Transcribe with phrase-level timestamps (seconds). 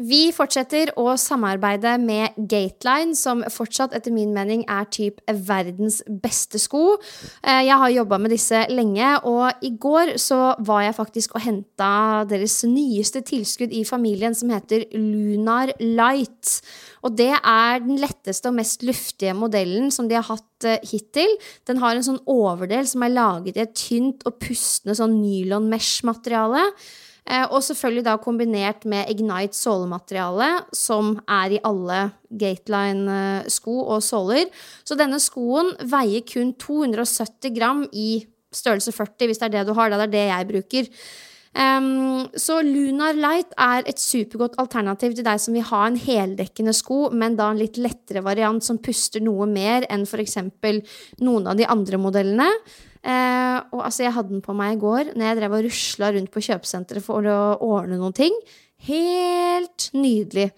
[0.00, 6.60] Vi fortsetter å samarbeide med Gateline, som fortsatt etter min mening er typ verdens beste
[6.62, 6.94] sko.
[7.44, 11.44] Eh, jeg har jobba med disse lenge, og i går så var jeg faktisk og
[11.44, 11.90] henta
[12.30, 16.54] deres nyeste tilskudd i familien, som heter Lunar Light.
[17.04, 21.36] Og det er den letteste og mest luftige modellen som de har hatt eh, hittil.
[21.68, 25.68] Den har en sånn overdel som er laget i et tynt og pustende sånn nylon
[25.68, 26.70] mesh-materiale.
[26.70, 27.08] Eh,
[27.50, 32.02] og selvfølgelig da kombinert med Ignite sålemateriale, som er i alle
[32.40, 34.50] Gateline-sko og såler.
[34.82, 39.74] Så denne skoen veier kun 270 gram i størrelse 40, hvis det er det du
[39.78, 39.90] har.
[39.90, 40.94] Det er det jeg bruker.
[41.50, 46.74] Um, så Lunar Light er et supergodt alternativ til deg som vil ha en heldekkende
[46.76, 50.38] sko, men da en litt lettere variant som puster noe mer enn f.eks.
[51.18, 52.46] noen av de andre modellene.
[53.00, 56.10] Eh, og altså, jeg hadde den på meg i går når jeg drev og rusla
[56.16, 58.36] rundt på kjøpesenteret for å ordne noen ting.
[58.88, 60.50] Helt nydelig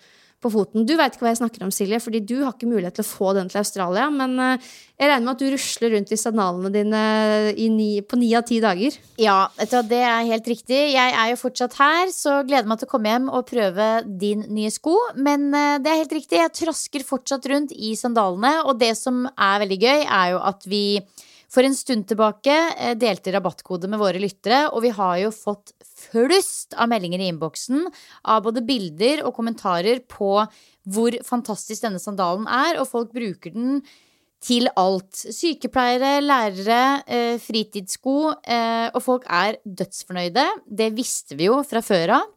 [0.42, 0.86] på foten.
[0.86, 3.08] Du veit ikke hva jeg snakker om, Silje, fordi du har ikke mulighet til å
[3.08, 4.08] få den til Australia.
[4.10, 7.02] Men eh, jeg regner med at du rusler rundt i sandalene dine
[7.76, 8.98] ni, på ni av ti dager.
[9.22, 10.80] Ja, det er helt riktig.
[10.96, 14.46] Jeg er jo fortsatt her, så gleder meg til å komme hjem og prøve din
[14.50, 14.96] nye sko.
[15.14, 18.56] Men eh, det er helt riktig, jeg trasker fortsatt rundt i sandalene.
[18.66, 20.86] Og det som er veldig gøy, er jo at vi
[21.52, 25.74] for en stund tilbake eh, delte rabattkode med våre lyttere, og vi har jo fått
[25.84, 27.84] flust av meldinger i innboksen
[28.32, 30.32] av både bilder og kommentarer på
[30.92, 33.82] hvor fantastisk denne sandalen er, og folk bruker den
[34.42, 35.12] til alt.
[35.14, 40.48] Sykepleiere, lærere, eh, fritidssko, eh, og folk er dødsfornøyde.
[40.66, 42.32] Det visste vi jo fra før av.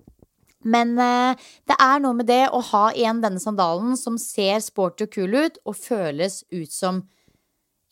[0.65, 5.11] Men det er noe med det å ha igjen denne sandalen som ser sporty og
[5.13, 7.03] kul ut, og føles ut som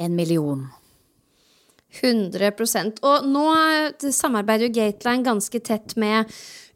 [0.01, 0.71] en million.
[2.01, 3.45] 100% Og nå
[4.09, 6.31] samarbeider jo Gateline ganske tett med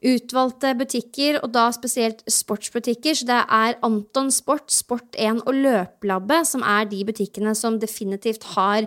[0.06, 3.16] utvalgte butikker, og da spesielt sportsbutikker.
[3.18, 8.86] Så det er Anton Sport, Sport1 og Løplabbet som er de butikkene som definitivt har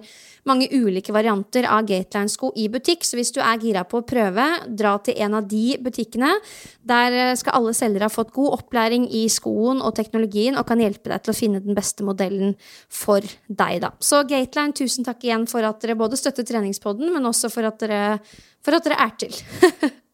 [0.49, 3.05] mange ulike varianter av Gateline-sko i butikk.
[3.07, 6.33] Så hvis du er gira på å prøve, dra til en av de butikkene.
[6.87, 10.81] Der eh, skal alle selgere ha fått god opplæring i skoen og teknologien og kan
[10.83, 12.55] hjelpe deg til å finne den beste modellen
[12.87, 13.93] for deg, da.
[13.99, 17.83] Så Gateline, tusen takk igjen for at dere både støtter treningspodden, men også for at
[17.83, 18.21] dere,
[18.65, 19.37] for at dere er til.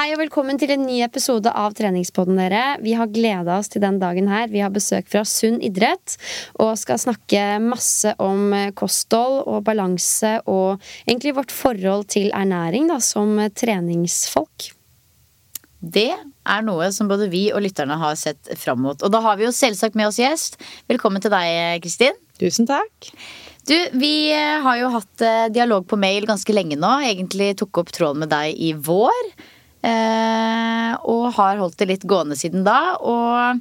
[0.00, 2.78] Hei og velkommen til en ny episode av Treningspodden, dere.
[2.80, 4.46] Vi har gleda oss til den dagen her.
[4.48, 6.14] Vi har besøk fra Sunn idrett
[6.56, 12.96] og skal snakke masse om kosthold og balanse og egentlig vårt forhold til ernæring da,
[13.04, 14.70] som treningsfolk.
[15.84, 19.04] Det er noe som både vi og lytterne har sett fram mot.
[19.04, 20.56] Og da har vi jo selvsagt med oss gjest.
[20.88, 22.16] Velkommen til deg, Kristin.
[22.40, 23.12] Tusen takk.
[23.68, 26.96] Du, vi har jo hatt eh, dialog på mail ganske lenge nå.
[27.04, 29.34] Egentlig tok opp tråden med deg i vår.
[29.80, 32.96] Eh, og har holdt det litt gående siden da.
[33.00, 33.60] Og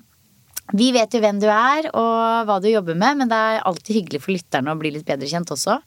[0.78, 4.02] vi vet jo hvem du er og hva du jobber med, men det er alltid
[4.02, 5.80] hyggelig for lytterne å bli litt bedre kjent også.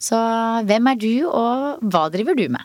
[0.00, 0.18] Så
[0.68, 2.64] hvem er du, og hva driver du med?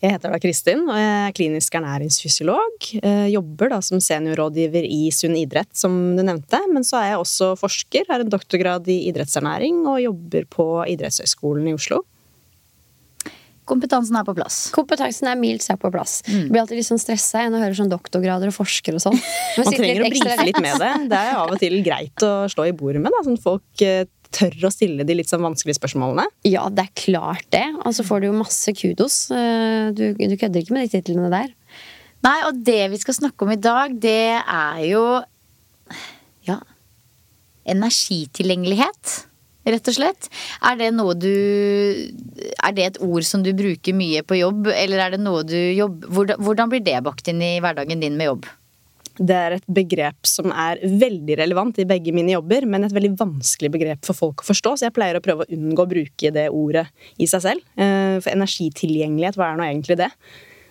[0.00, 2.86] Jeg heter da Kristin og jeg er klinisk ernæringsfysiolog.
[2.94, 6.62] Jeg eh, jobber da som seniorrådgiver i Sunn idrett, som du nevnte.
[6.72, 11.68] Men så er jeg også forsker, har en doktorgrad i idrettsernæring og jobber på Idrettshøgskolen
[11.68, 12.00] i Oslo.
[13.70, 14.60] Kompetansen er på plass.
[14.74, 16.20] Kompetansen er mildt sagt på plass.
[16.28, 16.48] Mm.
[16.50, 19.18] Blir alltid litt sånn stressa når jeg hører sånn doktorgrader og forskere og sånn.
[19.58, 20.94] Man trenger å brife litt med det.
[21.12, 23.14] Det er av og til greit å slå i bordet med.
[23.14, 23.22] Da.
[23.28, 24.02] Sånn folk eh,
[24.34, 26.26] tør å stille de litt sånn vanskelige spørsmålene.
[26.48, 27.66] Ja, det er klart det.
[27.84, 29.22] Og så får du jo masse kudos.
[29.34, 31.54] Eh, du, du kødder ikke med de titlene der.
[32.26, 35.04] Nei, og det vi skal snakke om i dag, det er jo
[36.48, 36.58] ja
[37.70, 39.29] energitilgjengelighet.
[39.68, 40.30] Rett og slett.
[40.64, 45.04] Er det noe du Er det et ord som du bruker mye på jobb, eller
[45.04, 48.32] er det noe du jobber Hvordan, hvordan blir det bakt inn i hverdagen din med
[48.32, 48.48] jobb?
[49.20, 53.10] Det er et begrep som er veldig relevant i begge mine jobber, men et veldig
[53.20, 56.30] vanskelig begrep for folk å forstå, så jeg pleier å prøve å unngå å bruke
[56.32, 56.86] det ordet
[57.20, 57.66] i seg selv.
[57.76, 60.08] Eh, for energitilgjengelighet, hva er nå egentlig det?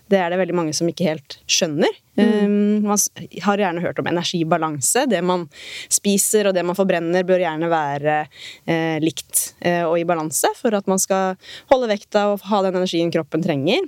[0.10, 1.94] Det er det veldig mange som ikke helt skjønner.
[2.20, 2.88] Mm.
[2.88, 2.98] Man
[3.46, 5.06] har gjerne hørt om energibalanse.
[5.12, 5.46] Det man
[5.92, 8.18] spiser og det man forbrenner, bør gjerne være
[8.66, 11.38] eh, likt eh, og i balanse for at man skal
[11.72, 13.86] holde vekta og ha den energien kroppen trenger.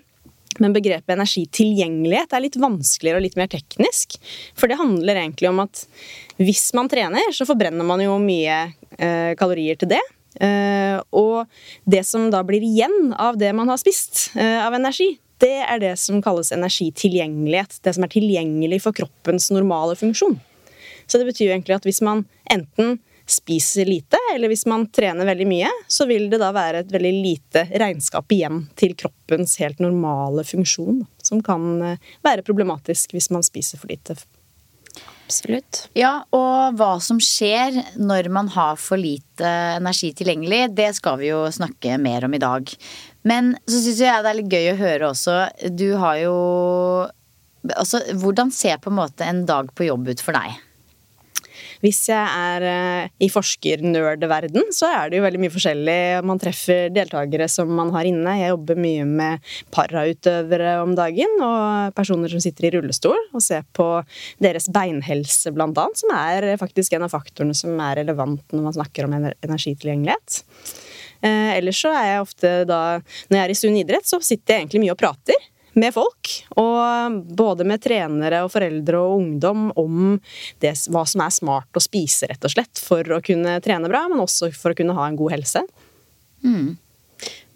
[0.60, 4.18] Men begrepet energitilgjengelighet er litt vanskeligere og litt mer teknisk.
[4.58, 5.86] For det handler egentlig om at
[6.42, 8.58] hvis man trener, så forbrenner man jo mye
[8.98, 10.02] eh, kalorier til det.
[10.42, 11.48] Eh, og
[11.90, 15.82] det som da blir igjen av det man har spist eh, av energi, det er
[15.82, 17.80] det som kalles energitilgjengelighet.
[17.82, 20.38] Det som er tilgjengelig for kroppens normale funksjon.
[21.08, 23.00] Så det betyr jo egentlig at hvis man enten
[23.32, 27.14] spiser lite, eller hvis man trener veldig mye, så vil det da være et veldig
[27.16, 33.46] lite regnskap igjen til kroppens helt normale funksjon, som kan eh, være problematisk hvis man
[33.46, 34.18] spiser for lite.
[35.32, 35.86] Absolutt.
[35.96, 39.48] Ja, og hva som skjer når man har for lite
[39.78, 42.74] energi tilgjengelig, det skal vi jo snakke mer om i dag.
[43.28, 45.38] Men så syns jeg det er litt gøy å høre også.
[45.70, 46.36] Du har jo
[47.78, 50.56] Altså, hvordan ser på en måte en dag på jobb ut for deg?
[51.82, 55.98] Hvis jeg er i i forskernerdverden, så er det jo veldig mye forskjellig.
[56.26, 58.34] Man treffer deltakere som man har inne.
[58.40, 63.66] Jeg jobber mye med parautøvere om dagen, og personer som sitter i rullestol, og ser
[63.78, 63.88] på
[64.42, 68.78] deres beinhelse, blant annet, som er faktisk en av faktorene som er relevant når man
[68.78, 70.42] snakker om energitilgjengelighet.
[71.22, 72.82] Uh, ellers så er jeg ofte da
[73.30, 76.32] Når jeg er i Sunn idrett, så sitter jeg egentlig mye og prater med folk.
[76.60, 80.18] Og både med trenere og foreldre og ungdom om
[80.64, 84.06] det, hva som er smart å spise, rett og slett, for å kunne trene bra,
[84.12, 85.64] men også for å kunne ha en god helse.
[86.44, 86.76] Mm.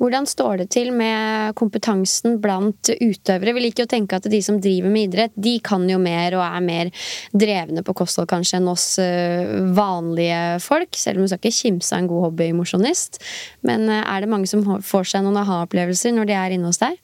[0.02, 3.54] Hvordan står det til med kompetansen blant utøvere?
[3.56, 6.44] Vi liker å tenke at de som driver med idrett, de kan jo mer og
[6.44, 6.92] er mer
[7.32, 11.00] drevne på kosthold kanskje enn oss eh, vanlige folk.
[11.00, 13.22] Selv om du skal ikke kimse av en god hobbymosjonist.
[13.68, 16.84] Men eh, er det mange som får seg noen aha-opplevelser når de er inne hos
[16.84, 17.00] deg?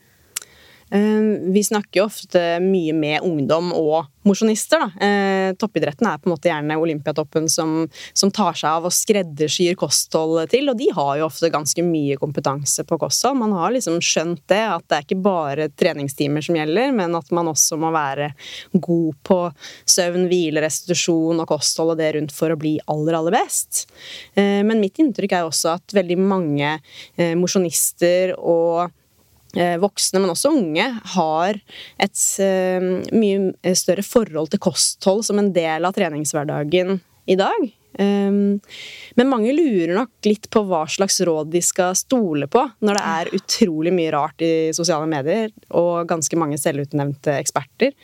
[0.92, 4.84] Ehm, vi snakker jo ofte mye med ungdom og mosjonister.
[5.02, 9.78] Eh, toppidretten er på en måte gjerne Olympiatoppen som, som, tar seg av og skreddersyr
[9.80, 13.40] kosthold til, og de har jo ofte ganske mye kompetanse på kosthold.
[13.40, 17.32] Man har liksom skjønt det, at det er ikke bare treningstimer som gjelder, men at
[17.34, 18.34] man også må være
[18.76, 19.42] god på
[19.90, 23.86] søvn, hvile, restitusjon og kosthold og det rundt for å bli aller, aller best.
[24.36, 28.92] Eh, men mitt inntrykk er også at veldig mange eh, mosjonister og
[29.82, 31.60] voksne, men også unge, har
[32.02, 37.00] et eh, mye større forhold til kosthold som en del av treningshverdagen
[37.32, 37.70] i dag.
[38.00, 38.32] Eh,
[39.20, 43.08] men mange lurer nok litt på hva slags råd de skal stole på når det
[43.16, 47.96] er utrolig mye rart i sosiale medier og ganske mange selvutnevnte eksperter.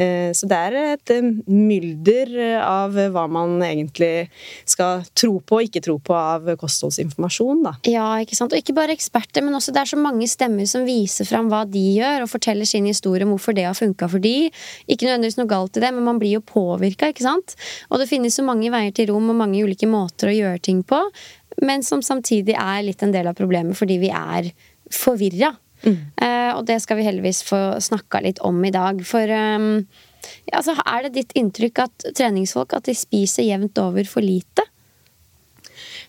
[0.00, 2.32] Eh, så det er et eh, mylder
[2.64, 4.30] av hva man egentlig
[4.68, 7.62] skal tro på og ikke tro på av kostholdsinformasjon.
[7.66, 7.74] Da.
[7.90, 8.54] Ja, ikke sant.
[8.54, 11.64] Og ikke bare eksperter, men også det er så mange stemmer som viser fram hva
[11.68, 14.50] de gjør, og forteller sin historie om hvorfor det har funka for de.
[14.90, 17.56] Ikke nødvendigvis noe galt i det, men man blir jo påvirka, ikke sant.
[17.90, 20.84] Og det finnes så mange veier til rom og mange ulike måter å gjøre ting
[20.86, 21.02] på,
[21.66, 24.52] men som samtidig er litt en del av problemet fordi vi er
[24.90, 25.52] forvirra.
[25.84, 25.96] Mm.
[26.20, 29.00] Uh, og det skal vi heldigvis få snakka litt om i dag.
[29.06, 29.70] For um,
[30.48, 34.66] ja, altså, er det ditt inntrykk at treningsfolk at de spiser jevnt over for lite?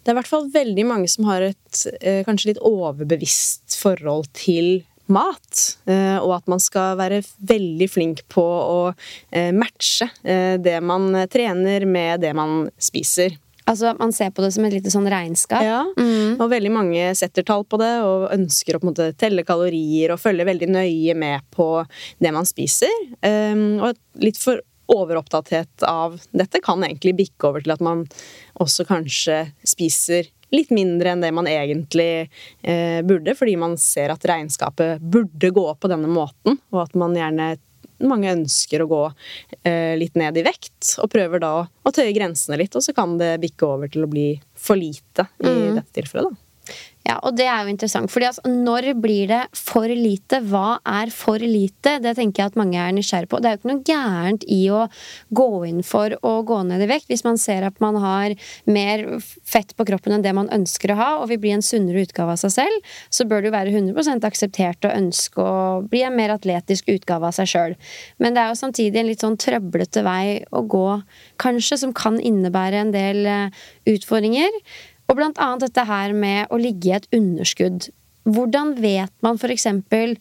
[0.02, 4.32] Det er i hvert fall veldig mange som har et uh, kanskje litt overbevisst forhold
[4.38, 5.78] til mat.
[5.90, 8.82] Uh, og at man skal være veldig flink på å
[9.56, 13.38] matche det man trener med det man spiser.
[13.72, 15.64] Altså, Man ser på det som et lite sånn regnskap.
[15.64, 16.42] Ja, mm.
[16.42, 20.14] og veldig mange setter tall på det og ønsker å på en måte telle kalorier
[20.14, 21.70] og følge veldig nøye med på
[22.20, 22.92] det man spiser.
[23.24, 24.60] Um, og litt for
[24.92, 28.04] overopptatthet av dette kan egentlig bikke over til at man
[28.60, 32.28] også kanskje spiser litt mindre enn det man egentlig
[32.62, 37.16] eh, burde, fordi man ser at regnskapet burde gå på denne måten, og at man
[37.16, 37.54] gjerne
[38.08, 39.02] mange ønsker å gå
[39.64, 43.18] eh, litt ned i vekt, og prøver da å, tøye grensene litt, og så kan
[43.22, 45.76] det bikke over til å bli for lite i mm.
[45.80, 46.51] dette tilfellet, da.
[47.02, 48.12] Ja, og det er jo interessant.
[48.14, 50.38] Fordi altså, når blir det for lite?
[50.52, 51.96] Hva er for lite?
[52.04, 53.40] Det tenker jeg at mange er nysgjerrig på.
[53.42, 54.84] Det er jo ikke noe gærent i å
[55.34, 58.36] gå inn for å gå ned i vekt hvis man ser at man har
[58.70, 62.06] mer fett på kroppen enn det man ønsker å ha, og vil bli en sunnere
[62.06, 66.04] utgave av seg selv, så bør det jo være 100 akseptert å ønske å bli
[66.06, 67.76] en mer atletisk utgave av seg sjøl.
[68.22, 70.86] Men det er jo samtidig en litt sånn trøblete vei å gå,
[71.42, 74.62] kanskje, som kan innebære en del eh, utfordringer.
[75.12, 77.90] Og blant annet dette her med å ligge i et underskudd.
[78.32, 80.16] Hvordan vet man eksempel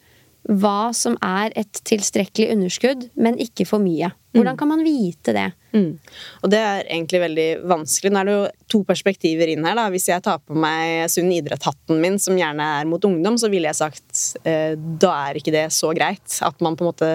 [0.49, 4.09] hva som er et tilstrekkelig underskudd, men ikke for mye?
[4.35, 5.49] Hvordan kan man vite det?
[5.75, 5.99] Mm.
[6.43, 8.13] Og det er egentlig veldig vanskelig.
[8.15, 9.77] Nå er det jo to perspektiver inn her.
[9.79, 9.89] da.
[9.93, 13.71] Hvis jeg tar på meg sunn idrett-hatten min, som gjerne er mot ungdom, så ville
[13.71, 17.13] jeg sagt eh, da er ikke det så greit at man på en måte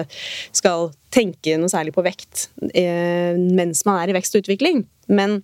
[0.52, 4.84] skal tenke noe særlig på vekt eh, mens man er i vekst og utvikling.
[5.08, 5.40] Men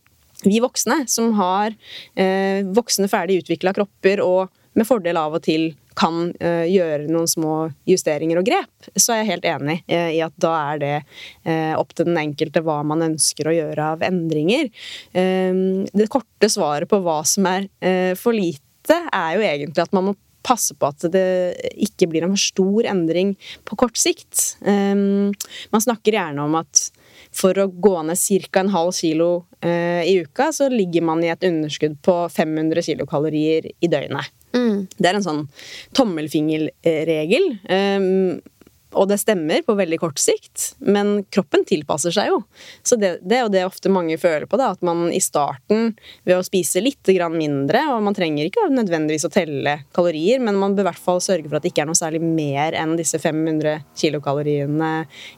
[0.47, 1.75] vi voksne som har
[2.15, 7.29] eh, voksne, ferdig utvikla kropper og med fordel av og til kan eh, gjøre noen
[7.29, 7.55] små
[7.89, 11.75] justeringer og grep, så er jeg helt enig eh, i at da er det eh,
[11.77, 14.71] opp til den enkelte hva man ønsker å gjøre av endringer.
[15.13, 15.53] Eh,
[15.93, 20.11] det korte svaret på hva som er eh, for lite, er jo egentlig at man
[20.11, 21.27] må passe på at det
[21.87, 23.37] ikke blir en for stor endring
[23.69, 24.57] på kort sikt.
[24.67, 26.89] man snakker gjerne om at
[27.33, 28.19] for å gå ned
[28.51, 28.61] ca.
[28.61, 33.71] en halv kilo eh, i uka, så ligger man i et underskudd på 500 kilokalorier
[33.81, 34.33] i døgnet.
[34.53, 34.87] Mm.
[34.99, 35.45] Det er en sånn
[35.97, 37.47] tommelfingerregel.
[37.73, 38.41] Um,
[38.93, 42.41] og det stemmer på veldig kort sikt, men kroppen tilpasser seg jo.
[42.87, 45.93] Så det, det er jo det ofte mange føler på, da, at man i starten
[46.29, 50.77] ved å spise litt mindre, og man trenger ikke nødvendigvis å telle kalorier, men man
[50.77, 53.21] bør i hvert fall sørge for at det ikke er noe særlig mer enn disse
[53.23, 54.93] 500 kilokaloriene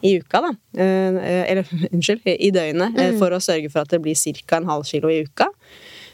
[0.05, 0.53] i uka, da.
[0.77, 1.21] Eh,
[1.53, 3.21] eller unnskyld, i døgnet, mm.
[3.23, 4.59] for å sørge for at det blir ca.
[4.59, 5.51] en halv kilo i uka.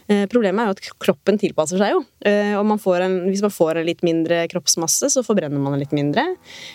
[0.08, 2.00] Eh, problemet er jo at kroppen tilpasser seg jo.
[2.26, 5.94] Eh, og man en, hvis man får en litt mindre kroppsmasse, så forbrenner man litt
[5.96, 6.24] mindre.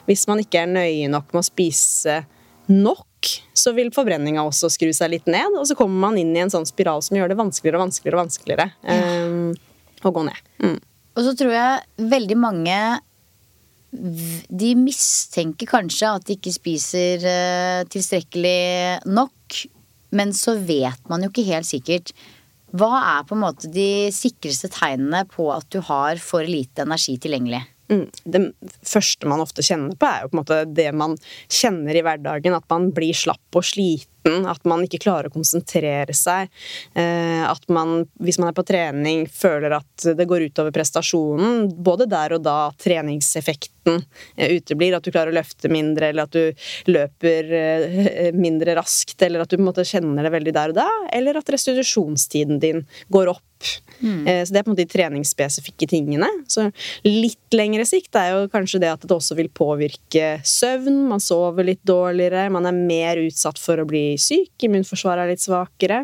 [0.09, 2.21] Hvis man ikke er nøye nok med å spise
[2.71, 5.57] nok, så vil forbrenninga også skru seg litt ned.
[5.57, 8.19] Og så kommer man inn i en sånn spiral som gjør det vanskeligere og vanskeligere,
[8.19, 8.69] og vanskeligere
[9.25, 9.51] um,
[10.05, 10.47] å gå ned.
[10.61, 10.79] Mm.
[11.15, 12.79] Og så tror jeg veldig mange
[13.95, 17.21] de mistenker kanskje at de ikke spiser
[17.87, 19.61] tilstrekkelig nok,
[20.15, 22.11] men så vet man jo ikke helt sikkert.
[22.75, 27.15] Hva er på en måte de sikreste tegnene på at du har for lite energi
[27.21, 27.61] tilgjengelig?
[27.91, 28.07] Mm.
[28.25, 28.41] Det
[28.85, 31.15] første man ofte kjenner på, er jo på en måte det man
[31.45, 32.57] kjenner i hverdagen.
[32.57, 36.51] At man blir slapp og sliten, at man ikke klarer å konsentrere seg.
[36.97, 41.69] Eh, at man, hvis man er på trening, føler at det går utover prestasjonen.
[41.85, 44.05] Både der og da treningseffekten effekten
[44.35, 44.95] eh, uteblir.
[44.95, 46.53] At du klarer å løfte mindre, eller at du
[46.91, 50.79] løper eh, mindre raskt, eller at du på en måte kjenner det veldig der og
[50.79, 53.43] da, eller at restitusjonstiden din går opp.
[54.03, 54.27] Mm.
[54.45, 56.27] Så det er på en måte de treningsspesifikke tingene.
[56.51, 56.67] Så
[57.07, 61.05] litt lengre sikt er jo kanskje det at det også vil påvirke søvn.
[61.09, 65.43] Man sover litt dårligere, man er mer utsatt for å bli syk, immunforsvaret er litt
[65.43, 66.03] svakere.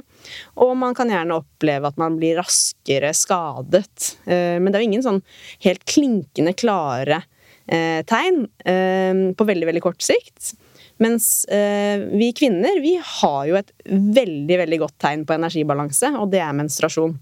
[0.61, 4.15] Og man kan gjerne oppleve at man blir raskere skadet.
[4.25, 5.21] Men det er jo ingen sånn
[5.65, 7.23] helt klinkende klare
[7.71, 10.53] Eh, tegn eh, på veldig, veldig kort sikt.
[11.01, 16.33] Mens eh, vi kvinner vi har jo et veldig veldig godt tegn på energibalanse, og
[16.33, 17.15] det er menstruasjon.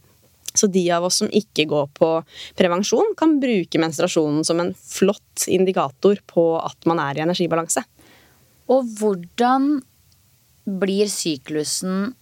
[0.50, 2.10] Så de av oss som ikke går på
[2.58, 7.86] prevensjon, kan bruke menstruasjonen som en flott indikator på at man er i energibalanse.
[8.74, 9.76] Og hvordan
[10.82, 12.14] blir syklusen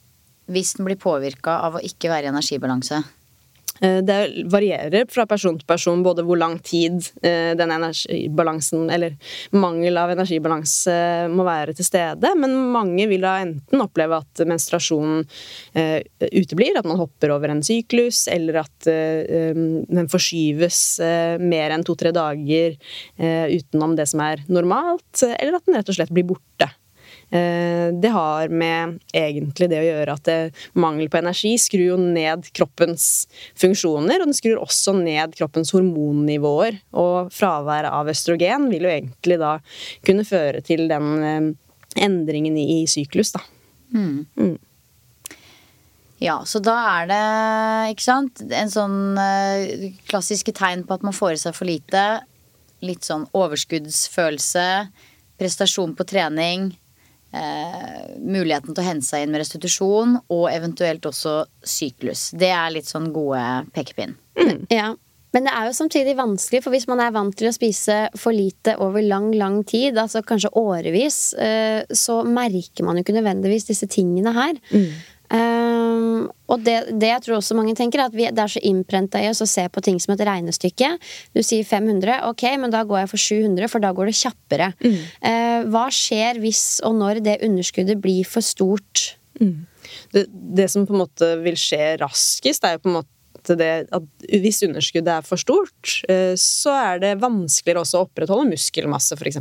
[0.48, 3.04] hvis den blir påvirka av å ikke være i energibalanse?
[3.82, 9.18] Eh, det varierer fra person til person både hvor lang tid eh, den energibalansen, eller
[9.54, 10.96] mangel av energibalanse,
[11.34, 12.34] må være til stede.
[12.39, 15.24] Men mange vil da enten oppleve at menstruasjonen
[15.77, 16.01] eh,
[16.32, 20.80] uteblir, at man hopper over en syklus, eller at den forskyves
[21.42, 22.75] mer enn to-tre dager
[23.18, 26.70] utenom det som er normalt, eller at den rett og slett blir borte.
[27.29, 30.38] Eh, det har med egentlig det å gjøre at det,
[30.79, 33.27] mangel på energi skrur jo ned kroppens
[33.60, 36.79] funksjoner, og den skrur også ned kroppens hormonnivåer.
[36.96, 39.57] Og fravær av østrogen vil jo egentlig da
[40.07, 41.51] kunne føre til den eh,
[42.07, 43.43] endringen i syklus, da.
[43.91, 44.25] Mm.
[44.39, 44.55] Mm.
[46.24, 47.22] Ja, så da er det,
[47.93, 49.19] ikke sant, en sånn
[50.10, 52.03] klassiske tegn på at man får i seg for lite.
[52.81, 54.65] Litt sånn overskuddsfølelse,
[55.38, 56.72] prestasjon på trening,
[57.36, 62.29] eh, muligheten til å hente seg inn med restitusjon, og eventuelt også syklus.
[62.38, 63.43] Det er litt sånn gode
[63.75, 64.15] pekepinn.
[64.39, 64.63] Mm.
[64.74, 64.93] Ja.
[65.36, 68.34] Men det er jo samtidig vanskelig, for hvis man er vant til å spise for
[68.34, 73.67] lite over lang, lang tid, altså kanskje årevis, eh, så merker man jo ikke nødvendigvis
[73.67, 74.55] disse tingene her.
[74.72, 74.88] Mm.
[75.27, 78.63] Um, og det, det jeg tror også mange tenker, er at vi, det er så
[78.63, 80.93] innprenta i oss å se på ting som et regnestykke.
[81.36, 84.72] Du sier 500, ok, men da går jeg for 700, for da går det kjappere.
[84.79, 84.98] Mm.
[85.19, 89.10] Uh, hva skjer hvis og når det underskuddet blir for stort?
[89.38, 93.15] Det, det som på en måte vil skje raskest, er jo på en måte
[93.55, 98.50] det at hvis underskuddet er for stort, eh, så er det vanskeligere også å opprettholde
[98.51, 99.39] muskelmasse, f.eks.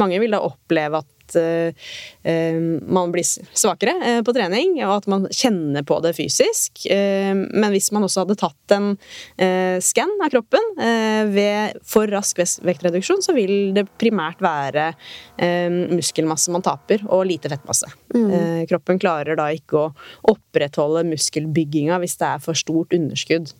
[0.00, 1.74] Mange vil da oppleve at eh,
[2.22, 6.86] eh, man blir svakere eh, på trening, og at man kjenner på det fysisk.
[6.86, 8.92] Men hvis man også hadde tatt en
[9.82, 10.64] skann av kroppen
[11.32, 14.88] ved for rask vektreduksjon, så vil det primært være
[15.92, 17.90] muskelmasse man taper, og lite fettmasse.
[18.16, 19.92] Eh, kroppen klarer da ikke å
[20.32, 23.52] opprettholde muskelbygginga hvis det er for stort underskudd.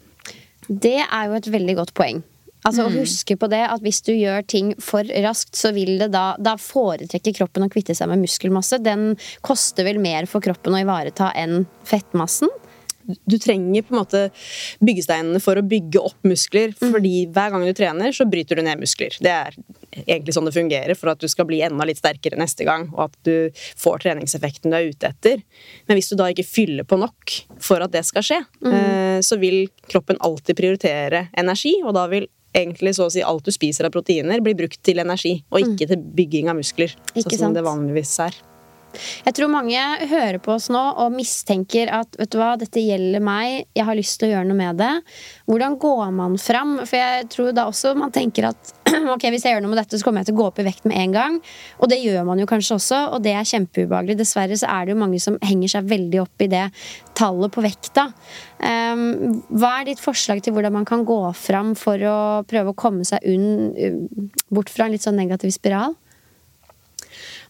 [0.66, 2.24] Det er jo et veldig godt poeng.
[2.66, 2.90] Altså Mm.
[2.90, 6.36] å huske på det at Hvis du gjør ting for raskt, så vil det da
[6.38, 8.82] Da foretrekker kroppen å kvitte seg med muskelmasse.
[8.82, 12.48] Den koster vel mer for kroppen å ivareta enn fettmassen.
[13.28, 14.20] du trenger på en måte
[14.82, 16.72] byggesteinene for å bygge opp muskler.
[16.74, 19.14] Fordi hver gang du trener, så bryter du ned muskler.
[19.22, 19.54] Det er
[20.06, 23.04] egentlig sånn det fungerer for at du skal bli enda litt sterkere neste gang, og
[23.06, 25.44] at du får treningseffekten du er ute etter.
[25.86, 29.22] Men hvis du da ikke fyller på nok for at det skal skje, mm.
[29.22, 33.52] så vil kroppen alltid prioritere energi, og da vil egentlig så å si alt du
[33.54, 36.94] spiser av proteiner, blir brukt til energi, og ikke til bygging av muskler.
[37.14, 38.38] Ikke sånn som det vanligvis er.
[39.26, 43.22] Jeg tror mange hører på oss nå og mistenker at vet du hva, dette gjelder
[43.24, 44.92] meg, jeg har lyst til å gjøre noe med det.
[45.50, 46.78] Hvordan går man fram?
[46.84, 48.72] For jeg tror da også man tenker at
[49.14, 50.66] ok, hvis jeg gjør noe med dette, så kommer jeg til å gå opp i
[50.66, 51.38] vekt med en gang.
[51.80, 54.18] Og det gjør man jo kanskje også, og det er kjempeubehagelig.
[54.20, 56.64] Dessverre så er det jo mange som henger seg veldig opp i det
[57.16, 58.08] tallet på vekta.
[58.60, 62.78] Um, hva er ditt forslag til hvordan man kan gå fram for å prøve å
[62.78, 64.18] komme seg unn,
[64.52, 65.96] bort fra en litt sånn negativ spiral?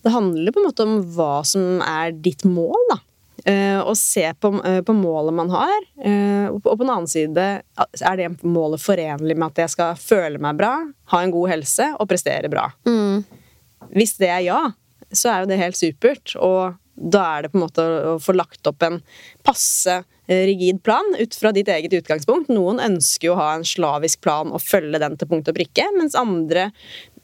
[0.06, 3.00] Det handler på en måte om hva som er ditt mål, da.
[3.46, 5.84] Eh, og se på, eh, på målet man har.
[6.02, 7.44] Eh, og på den annen side,
[8.00, 10.72] er det målet forenlig med at jeg skal føle meg bra,
[11.12, 12.70] ha en god helse og prestere bra?
[13.92, 14.60] Hvis det er ja,
[15.12, 16.34] så er jo det helt supert.
[16.42, 19.02] Og da er det på en måte å få lagt opp en
[19.46, 22.48] passe rigid plan ut fra ditt eget utgangspunkt.
[22.50, 25.86] Noen ønsker jo å ha en slavisk plan og følge den til punkt og prikke,
[25.94, 26.72] mens andre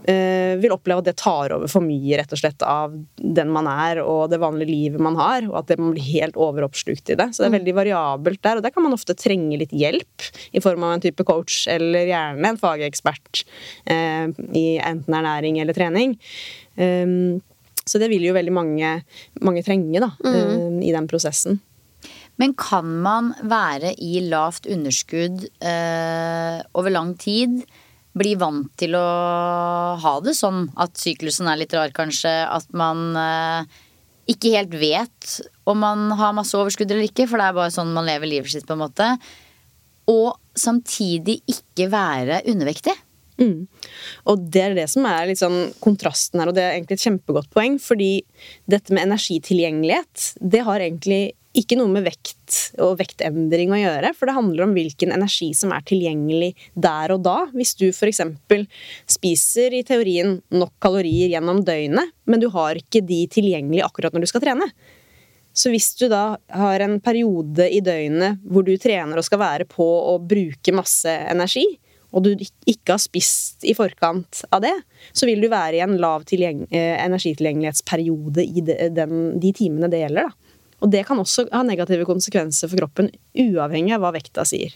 [0.03, 4.01] vil oppleve at det tar over for mye rett og slett av den man er
[4.03, 7.29] og det vanlige livet man har, og at det man blir helt overoppslukt i det.
[7.31, 10.62] Så det er veldig variabelt der, og der kan man ofte trenge litt hjelp i
[10.65, 13.45] form av en type coach, eller gjerne en fagekspert
[13.87, 14.27] eh,
[14.59, 16.17] i enten ernæring eller trening.
[16.77, 17.43] Um,
[17.85, 18.97] så det vil jo veldig mange,
[19.43, 20.81] mange trenge da, mm.
[20.87, 21.61] i den prosessen.
[22.41, 27.61] Men kan man være i lavt underskudd eh, over lang tid?
[28.18, 29.07] Bli vant til å
[30.03, 32.33] ha det sånn at syklusen er litt rar, kanskje?
[32.44, 33.79] At man eh,
[34.33, 37.94] ikke helt vet om man har masse overskudd eller ikke, for det er bare sånn
[37.94, 39.09] man lever livet sitt, på en måte.
[40.12, 42.94] Og samtidig ikke være undervektig.
[43.40, 43.66] Mm.
[44.29, 47.07] Og det er det som er litt sånn kontrasten her, og det er egentlig et
[47.07, 48.12] kjempegodt poeng, fordi
[48.70, 51.22] dette med energitilgjengelighet, det har egentlig
[51.59, 55.75] ikke noe med vekt og vektendring å gjøre, for det handler om hvilken energi som
[55.77, 57.37] er tilgjengelig der og da.
[57.53, 58.23] Hvis du f.eks.
[59.11, 64.25] spiser i teorien nok kalorier gjennom døgnet, men du har ikke de tilgjengelig akkurat når
[64.25, 64.71] du skal trene.
[65.53, 69.69] Så hvis du da har en periode i døgnet hvor du trener og skal være
[69.69, 71.67] på å bruke masse energi,
[72.12, 72.33] og du
[72.69, 74.75] ikke har spist i forkant av det,
[75.17, 80.03] så vil du være i en lav eh, energitilgjengelighetsperiode i de, den, de timene det
[80.05, 80.29] gjelder.
[80.29, 80.41] Da.
[80.83, 84.75] Og det kan også ha negative konsekvenser for kroppen, uavhengig av hva vekta sier.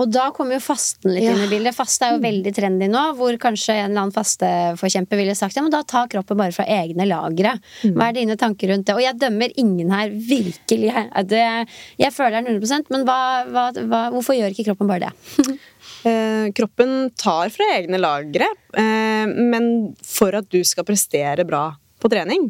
[0.00, 1.34] Og da kommer jo fasten litt Ja.
[1.34, 1.74] inn i bildet.
[1.76, 5.60] Faste er jo veldig trendy nå, hvor kanskje en eller annen fasteforkjemper ville sagt ja,
[5.60, 7.52] men da tar kroppen bare fra egne lagre.
[7.84, 8.94] Hva er dine tanker rundt det?
[8.96, 10.94] Og jeg dømmer ingen her, virkelig.
[11.28, 11.42] Det,
[12.00, 13.18] jeg føler det er 100% men hva,
[13.52, 15.12] hva, hva, hvorfor gjør ikke kroppen bare det?
[16.00, 19.66] Eh, kroppen tar fra egne lagre, eh, men
[20.00, 22.46] for at du skal prestere bra på trening,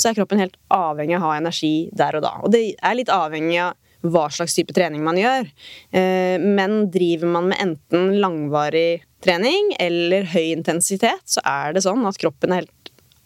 [0.00, 2.34] så er kroppen helt avhengig av å ha energi der og da.
[2.44, 5.48] Og det er litt avhengig av hva slags type trening man gjør.
[5.92, 12.06] Eh, men driver man med enten langvarig trening eller høy intensitet, så er det sånn
[12.08, 12.72] at kroppen er helt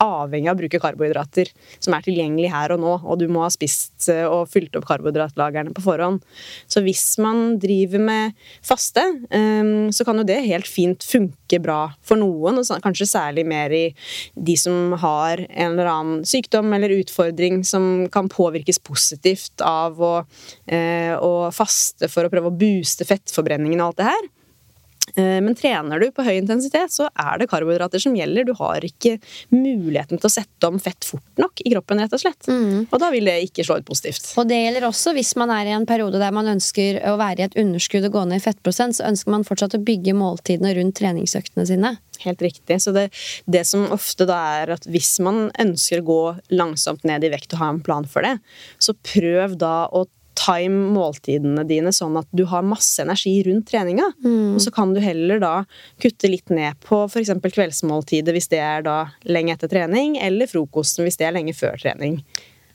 [0.03, 3.51] avhengig av å bruke karbohydrater som er tilgjengelig her og nå, og du må ha
[3.53, 6.23] spist eh, og fylt opp karbohydratlagrene på forhånd.
[6.71, 11.81] Så hvis man driver med faste, eh, så kan jo det helt fint funke bra
[12.05, 13.85] for noen, og kanskje særlig mer i
[14.35, 20.15] de som har en eller annen sykdom eller utfordring som kan påvirkes positivt av å,
[20.67, 24.33] eh, å faste for å prøve å booste fettforbrenningen og alt det her.
[25.17, 28.47] Eh, Men trener du på høy intensitet, så er det karbohydrater som gjelder.
[28.49, 29.17] Du har ikke
[29.55, 32.49] muligheten til å sette om fett fort nok i kroppen, rett og slett.
[32.91, 34.33] Og da vil det ikke slå ut positivt.
[34.41, 37.45] Og det gjelder også hvis man er i en periode der man ønsker å være
[37.45, 40.75] i et underskudd og gå ned i fettprosent, så ønsker man fortsatt å bygge måltidene
[40.79, 41.95] rundt treningsøktene sine.
[42.25, 42.81] Helt riktig.
[42.83, 43.09] Så det,
[43.51, 46.21] det som ofte da er at hvis man ønsker å gå
[46.55, 48.37] langsomt ned i vekt og ha en plan for det,
[48.83, 50.07] så prøv da å
[50.39, 54.11] time måltidene dine sånn at du har masse energi rundt treninga.
[54.55, 55.55] Og så kan du heller da
[56.03, 57.33] kutte litt ned på f.eks.
[57.45, 61.79] kveldsmåltidet hvis det er da lenge etter trening, eller frokosten hvis det er lenge før
[61.81, 62.21] trening.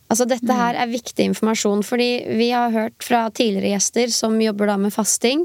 [0.09, 2.07] Altså Dette her er viktig informasjon, fordi
[2.39, 5.43] vi har hørt fra tidligere gjester som jobber da med fasting,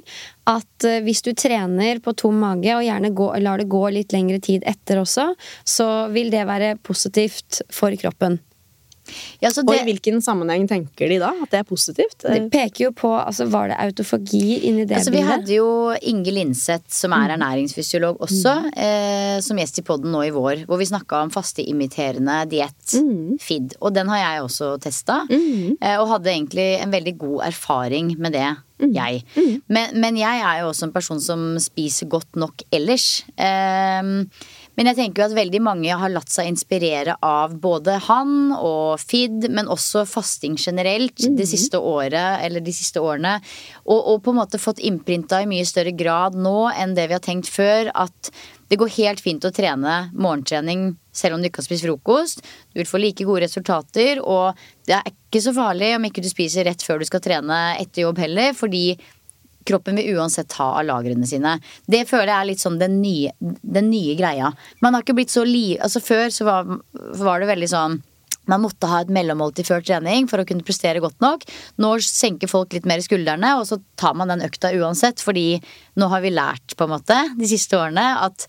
[0.48, 4.16] at eh, hvis du trener på tom mage og gjerne gå, lar det gå litt
[4.16, 5.26] lengre tid etter også,
[5.68, 8.40] så vil det være positivt for kroppen.
[9.42, 12.24] Ja, så Og i hvilken sammenheng tenker de da at det er positivt?
[12.24, 15.68] Det peker jo på altså Var det autofagi inni det altså, vi hadde jo
[16.10, 20.80] Inge Linseth, som er ernæringsfysiolog også, eh, som gjest i podden nå i vår, hvor
[20.80, 22.96] vi snakka om fasteimiterende diett,
[23.40, 23.76] FID.
[23.80, 28.36] Og den har jeg også testa, eh, og hadde egentlig en veldig god erfaring med
[28.36, 28.50] det.
[28.74, 29.22] Jeg.
[29.70, 33.22] Men, men jeg er jo også en person som spiser godt nok ellers.
[33.38, 34.26] Ehm,
[34.74, 38.98] men jeg tenker jo at veldig mange har latt seg inspirere av både han og
[39.02, 43.36] FID, men også fasting generelt det siste året, eller de siste årene.
[43.84, 47.18] Og, og på en måte fått innprinta i mye større grad nå enn det vi
[47.18, 48.32] har tenkt før, at
[48.72, 52.40] det går helt fint å trene morgentrening selv om du ikke har spist frokost.
[52.72, 54.58] Du vil få like gode resultater, og
[54.88, 58.08] det er ikke så farlig om ikke du spiser rett før du skal trene etter
[58.08, 58.96] jobb heller, fordi
[59.68, 61.58] kroppen vil uansett ta av lagrene sine.
[61.90, 64.52] Det føler jeg er litt sånn den nye, den nye greia.
[64.84, 65.78] Man har ikke blitt så liv...
[65.84, 66.76] Altså før så var,
[67.20, 68.02] var det veldig sånn
[68.50, 71.46] man måtte ha et mellommåltid før trening for å kunne prestere godt nok.
[71.80, 75.22] Nå senker folk litt mer skuldrene, og så tar man den økta uansett.
[75.24, 75.62] Fordi
[76.00, 78.44] nå har vi lært på en måte de siste årene at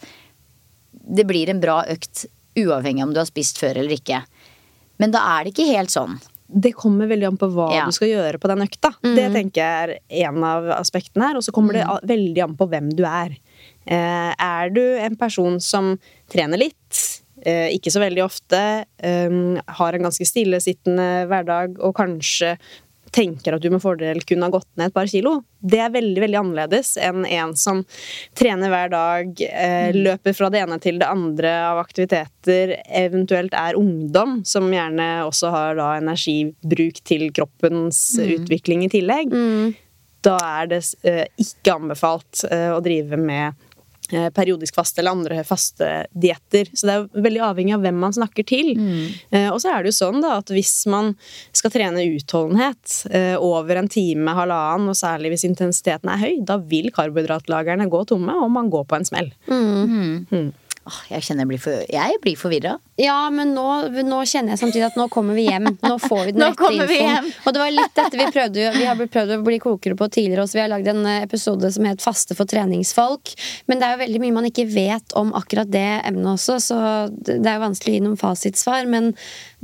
[0.91, 2.25] det blir en bra økt
[2.60, 4.23] uavhengig om du har spist før eller ikke.
[4.99, 6.19] Men da er det ikke helt sånn.
[6.47, 7.86] Det kommer veldig an på hva Ja.
[7.86, 8.93] du skal gjøre på den økta.
[9.01, 11.36] Det tenker jeg er en av aspektene her.
[11.38, 13.38] Og så kommer det veldig an på hvem du er.
[13.88, 15.97] Eh, er du en person som
[16.29, 22.58] trener litt, eh, ikke så veldig ofte, eh, har en ganske stillesittende hverdag og kanskje
[23.15, 26.21] tenker at du med fordel kunne ha gått ned et par kilo, det er veldig
[26.21, 27.82] veldig annerledes enn en som
[28.38, 32.75] trener hver dag, eh, løper fra det ene til det andre av aktiviteter,
[33.06, 39.34] eventuelt er ungdom, som gjerne også har da energibruk til kroppens utvikling i tillegg.
[40.25, 43.64] Da er det eh, ikke anbefalt eh, å drive med
[44.09, 46.69] periodisk faste eller andre faste dietter.
[46.73, 48.73] Så det er veldig avhengig av hvem man snakker til.
[49.31, 51.13] Eh, og så er det jo sånn da at hvis man
[51.55, 56.57] skal trene utholdenhet eh, over en time, halvannen, og særlig hvis intensiteten er høy, da
[56.57, 59.33] vil karbohydratlagerne gå tomme, og man går på en smell.
[59.49, 60.53] Åh,
[61.09, 62.75] jeg kjenner jeg blir, for, jeg blir forvirra.
[63.01, 63.65] Ja, men nå,
[64.05, 65.71] nå kjenner jeg samtidig at nå kommer vi hjem.
[65.81, 67.31] Nå får vi den rette infoen.
[67.41, 70.45] Og det var litt dette vi prøvde Vi har prøvd å bli klokere på tidligere
[70.45, 70.59] også.
[70.59, 73.33] Vi har lagd en eh, episode som het Faste for treningsfolk.
[73.69, 76.79] Men det er jo veldig mye man ikke vet om akkurat det emnet også, så
[77.09, 78.87] det det er jo vanskelig å gi noen fasitsvar.
[78.89, 79.11] Men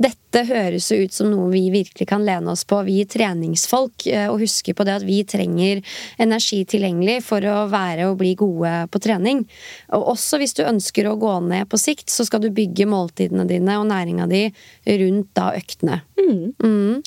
[0.00, 4.06] dette høres jo ut som noe vi virkelig kan lene oss på, vi treningsfolk.
[4.06, 5.82] eh, Og huske på det at vi trenger
[6.18, 9.44] energi tilgjengelig for å være og bli gode på trening.
[9.92, 13.46] Og også hvis du ønsker å gå ned på sikt, så skal du bygge måltidene
[13.46, 14.46] dine og næringa di
[14.86, 16.02] rundt da øktene.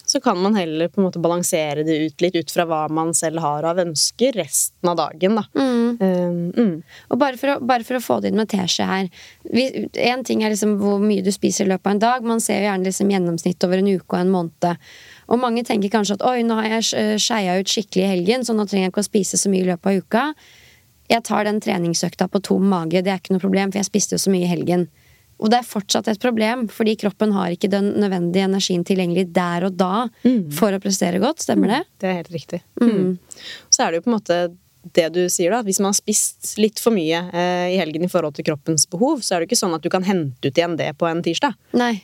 [0.05, 3.13] Så kan man heller på en måte balansere det ut litt ut fra hva man
[3.17, 5.37] selv har av ønsker resten av dagen.
[5.39, 5.45] Da.
[5.55, 6.81] Mm.
[7.09, 9.07] Og bare for å, bare for å få det inn med teskje her
[9.55, 12.27] Én En ting er liksom hvor mye du spiser i løpet av en dag.
[12.27, 14.85] Man ser jo gjerne liksom gjennomsnitt over en uke og en måned.
[15.29, 18.55] Og mange tenker kanskje at oi, nå har jeg skeia ut skikkelig i helgen, så
[18.55, 20.25] nå trenger jeg ikke å spise så mye i løpet av uka.
[21.11, 24.17] Jeg tar den treningsøkta på tom mage, det er ikke noe problem, for jeg spiste
[24.17, 24.87] jo så mye i helgen.
[25.35, 29.65] Og det er fortsatt et problem, fordi kroppen har ikke den nødvendige energien tilgjengelig der
[29.67, 30.05] og da
[30.55, 31.43] for å prestere godt.
[31.43, 31.81] Stemmer det?
[31.99, 32.61] Det er helt riktig.
[32.79, 33.17] Mm.
[33.67, 34.37] Så er det jo på en måte
[34.93, 35.61] det du sier, da.
[35.65, 39.23] Hvis man har spist litt for mye eh, i helgen i forhold til kroppens behov,
[39.25, 41.55] så er det ikke sånn at du kan hente ut igjen det på en tirsdag.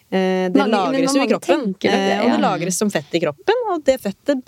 [0.10, 2.22] Eh, det Mange- lagres jo i kroppen, det, ja.
[2.24, 3.62] og det lagres som fett i kroppen.
[3.72, 4.42] Og det fettet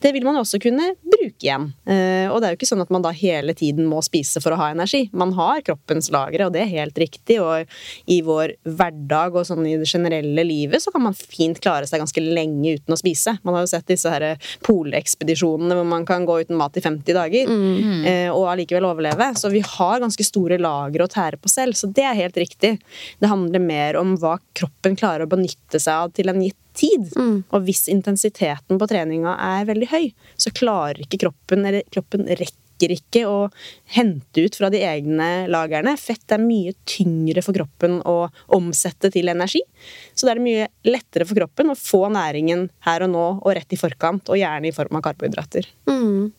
[0.00, 1.66] det vil man også kunne bruke igjen.
[1.84, 4.54] Eh, og det er jo ikke sånn at man da hele tiden må spise for
[4.54, 5.08] å ha energi.
[5.12, 7.40] Man har kroppens lagre, og det er helt riktig.
[7.42, 7.66] Og
[8.10, 12.00] i vår hverdag og sånn i det generelle livet så kan man fint klare seg
[12.00, 13.36] ganske lenge uten å spise.
[13.44, 17.16] Man har jo sett disse her polekspedisjonene hvor man kan gå uten mat i 50
[17.16, 17.50] dager
[17.80, 19.30] eh, og allikevel overleve.
[19.38, 22.76] Så vi har ganske store lagre å tære på selv, så det er helt riktig.
[23.20, 27.10] Det handler mer om hva kroppen klarer å benytte seg av til en gitt tid.
[27.50, 32.94] Og hvis intensiteten på treninga er veldig høy, så klarer ikke kroppen, eller kroppen rekker
[32.94, 33.50] ikke å
[33.92, 35.96] hente ut fra de egne lagrene.
[36.00, 39.60] Fett er mye tyngre for kroppen å omsette til energi.
[40.14, 43.54] Så da er det mye lettere for kroppen å få næringen her og nå og
[43.56, 45.68] rett i forkant, og gjerne i form av karbohydrater.
[45.90, 46.30] Mm.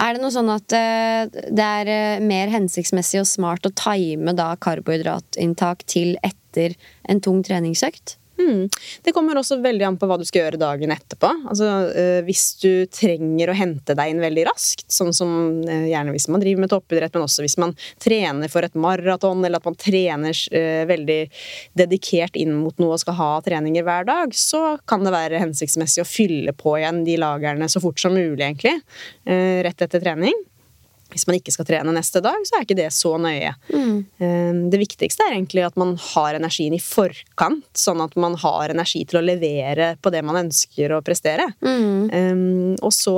[0.00, 4.32] Er det noe sånn at eh, det er eh, mer hensiktsmessig og smart å time
[4.38, 6.76] da karbohydratinntak til etter
[7.08, 8.16] en tung treningsøkt?
[8.42, 8.68] Mm.
[9.02, 11.30] Det kommer også veldig an på hva du skal gjøre dagen etterpå.
[11.50, 16.14] Altså, øh, hvis du trenger å hente deg inn veldig raskt, sånn som øh, gjerne
[16.14, 19.68] hvis man driver med toppidrett, men også hvis man trener for et maraton, eller at
[19.68, 21.20] man trener øh, veldig
[21.78, 26.04] dedikert inn mot noe og skal ha treninger hver dag, så kan det være hensiktsmessig
[26.04, 28.78] å fylle på igjen de lagrene så fort som mulig, egentlig,
[29.24, 30.34] rett etter trening
[31.14, 33.52] hvis man ikke skal trene neste dag, så er ikke det så nøye.
[33.72, 34.68] Mm.
[34.72, 39.04] Det viktigste er egentlig at man har energien i forkant, sånn at man har energi
[39.08, 41.48] til å levere på det man ønsker å prestere.
[41.64, 42.08] Mm.
[42.12, 43.16] Um, og så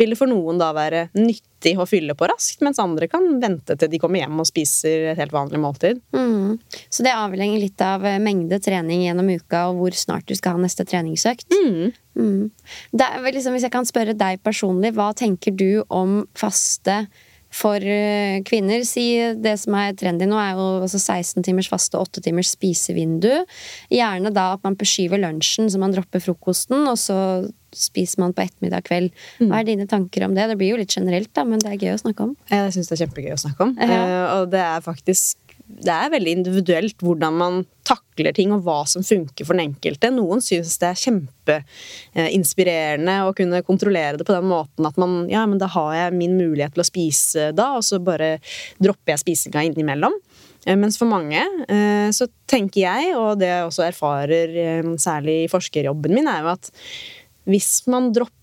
[0.00, 3.76] vil det for noen da være nyttig å fylle på raskt, mens andre kan vente
[3.76, 6.00] til de kommer hjem og spiser et helt vanlig måltid.
[6.16, 6.58] Mm.
[6.88, 10.56] Så det avhenger litt av eh, mengde trening gjennom uka og hvor snart du skal
[10.56, 11.48] ha neste treningsøkt?
[11.52, 11.90] Mm.
[12.16, 12.44] mm.
[13.30, 17.04] Liksom, hvis jeg kan spørre deg personlig, hva tenker du om faste
[17.50, 18.84] for eh, kvinner.
[18.86, 19.06] Si
[19.42, 23.32] det som er trendy nå, er jo 16 timers faste, 8 timers spisevindu.
[23.92, 27.18] Gjerne da at man beskyver lunsjen, så man dropper frokosten, og så
[27.76, 29.12] spiser man på ettermiddag kveld.
[29.42, 30.48] Hva er dine tanker om det?
[30.50, 32.34] Det blir jo litt generelt, da, men det er gøy å snakke om.
[32.50, 33.76] Jeg syns det er kjempegøy å snakke om.
[33.78, 34.00] Ja.
[34.00, 35.49] Uh, og det er faktisk
[35.80, 37.54] det er veldig individuelt hvordan man
[37.86, 40.10] takler ting, og hva som funker for den enkelte.
[40.12, 45.42] Noen syns det er kjempeinspirerende å kunne kontrollere det på den måten at man Ja,
[45.48, 48.28] men da har jeg min mulighet til å spise da, og så bare
[48.82, 50.14] dropper jeg spisinga innimellom.
[50.66, 55.36] Eh, mens for mange eh, så tenker jeg, og det jeg også erfarer eh, særlig
[55.44, 56.64] i forskerjobben min, er jo at
[57.50, 58.39] hvis man dropper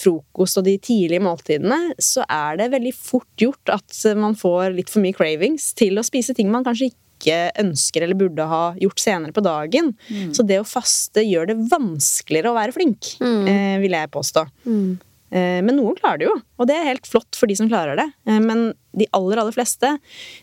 [0.00, 4.92] frokost og de tidlige måltidene, så er det veldig fort gjort at man får litt
[4.92, 9.02] for mye cravings til å spise ting man kanskje ikke ønsker eller burde ha gjort
[9.02, 9.92] senere på dagen.
[10.08, 10.30] Mm.
[10.36, 13.44] Så det å faste gjør det vanskeligere å være flink, mm.
[13.50, 14.44] eh, vil jeg påstå.
[14.68, 14.92] Mm.
[15.28, 17.98] Eh, men noen klarer det jo, og det er helt flott for de som klarer
[17.98, 18.06] det.
[18.28, 19.96] Eh, men de aller, aller fleste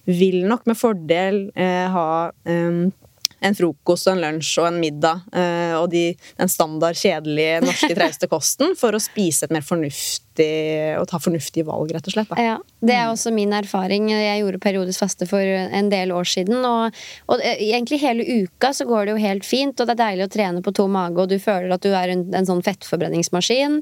[0.09, 2.09] vil nok med fordel ha
[3.45, 6.05] en frokost og en lunsj og en middag uh, og de,
[6.39, 10.24] den standard kjedelige norske trauste kosten for å spise et mer fornuftig
[11.00, 12.30] og ta fornuftige valg, rett og slett.
[12.32, 12.41] Da.
[12.41, 14.10] Ja, det er også min erfaring.
[14.12, 16.95] Jeg gjorde periodisk faste for en del år siden, og,
[17.32, 20.34] og, egentlig hele uka så går det jo helt fint, og det er deilig å
[20.36, 23.82] trene på tom mage, og du føler at du er en, en sånn fettforbrenningsmaskin,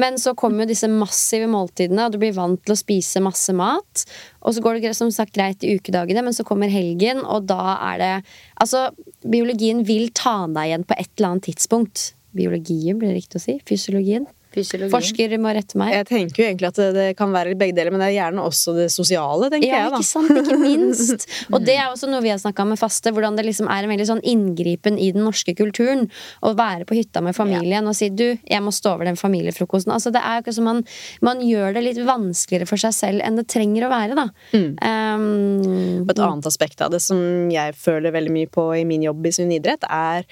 [0.00, 3.54] men så kommer jo disse massive måltidene, og du blir vant til å spise masse
[3.56, 4.04] mat,
[4.44, 7.78] og så går det som sagt greit i ukedagene, men så kommer helgen, og da
[7.92, 8.14] er det
[8.62, 8.86] Altså,
[9.26, 12.04] biologien vil ta deg igjen på et eller annet tidspunkt.
[12.38, 13.56] Biologien, blir det riktig å si?
[13.66, 14.28] Fysiologien?
[14.54, 14.92] Fysiologien.
[14.92, 15.92] Forsker må rette meg.
[15.98, 18.76] Jeg tenker jo egentlig at det kan være begge deler, men det er gjerne også
[18.76, 19.94] det sosiale, tenker ja, jeg.
[19.94, 20.00] da.
[20.00, 21.26] Ikke sant, ikke minst.
[21.50, 23.92] Og det er også noe vi har snakka med faste, hvordan det liksom er en
[23.94, 26.06] veldig sånn inngripen i den norske kulturen.
[26.44, 27.90] Å være på hytta med familien ja.
[27.90, 29.94] og si du, jeg må stå over den familiefrokosten.
[29.94, 30.82] Altså det er jo ikke som man,
[31.24, 34.26] man gjør det litt vanskeligere for seg selv enn det trenger å være, da.
[34.54, 34.70] Mm.
[34.84, 37.18] Um, et annet aspekt av det som
[37.52, 40.24] jeg føler veldig mye på i min jobb i Sunn idrett, er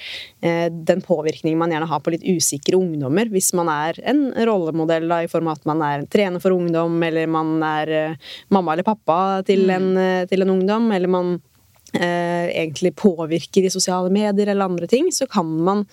[0.44, 3.30] eh, den påvirkningen man gjerne har på litt usikre ungdommer.
[3.32, 4.11] Hvis man er en
[4.48, 8.28] rollemodell da, i form av at man er trener for ungdom, eller man er uh,
[8.54, 9.72] mamma eller pappa til, mm.
[9.76, 14.88] en, uh, til en ungdom, eller man uh, egentlig påvirker i sosiale medier eller andre
[14.90, 15.86] ting, så kan man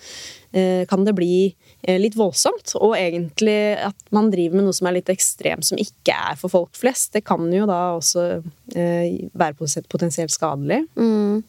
[0.50, 1.52] kan det bli
[2.02, 2.72] litt voldsomt.
[2.82, 6.50] Og egentlig at man driver med noe som er litt ekstremt, som ikke er for
[6.50, 7.12] folk flest.
[7.14, 8.24] Det kan jo da også
[8.74, 10.80] være potensielt skadelig.
[10.98, 11.44] Mm.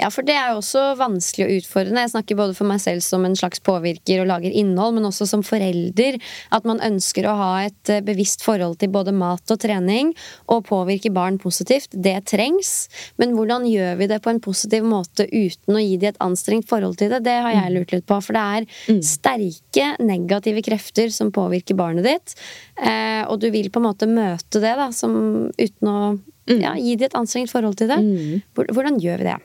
[0.00, 2.04] Ja, for det er jo også vanskelig og utfordrende.
[2.04, 5.28] Jeg snakker både for meg selv som en slags påvirker og lager innhold, men også
[5.30, 6.18] som forelder.
[6.54, 10.12] At man ønsker å ha et eh, bevisst forhold til både mat og trening,
[10.52, 11.92] og påvirke barn positivt.
[11.92, 12.74] Det trengs.
[13.20, 16.68] Men hvordan gjør vi det på en positiv måte uten å gi de et anstrengt
[16.70, 17.24] forhold til det?
[17.26, 18.20] Det har jeg lurt litt på.
[18.24, 19.02] For det er mm.
[19.06, 22.36] sterke negative krefter som påvirker barnet ditt.
[22.76, 25.16] Eh, og du vil på en måte møte det da, som,
[25.56, 26.60] uten å mm.
[26.60, 28.00] ja, gi de et anstrengt forhold til det.
[28.02, 28.72] Mm.
[28.76, 29.38] Hvordan gjør vi det?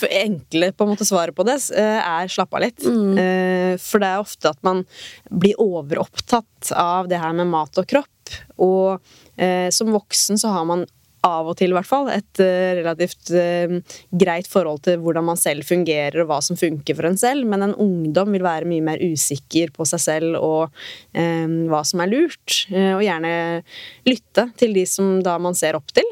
[0.00, 2.84] Det enkle på en måte svaret på det eh, er slapp av litt.
[2.84, 3.18] Mm.
[3.18, 4.84] Eh, for det er ofte at man
[5.30, 8.34] blir overopptatt av det her med mat og kropp.
[8.62, 8.98] Og
[9.36, 10.86] eh, som voksen så har man
[11.26, 13.76] av og til, i hvert fall, et uh, relativt uh,
[14.18, 17.46] greit forhold til hvordan man selv fungerer, og hva som funker for en selv.
[17.48, 22.02] Men en ungdom vil være mye mer usikker på seg selv og uh, hva som
[22.02, 22.64] er lurt.
[22.72, 23.62] og gjerne
[24.08, 26.06] lytte til de som da man ser opp til.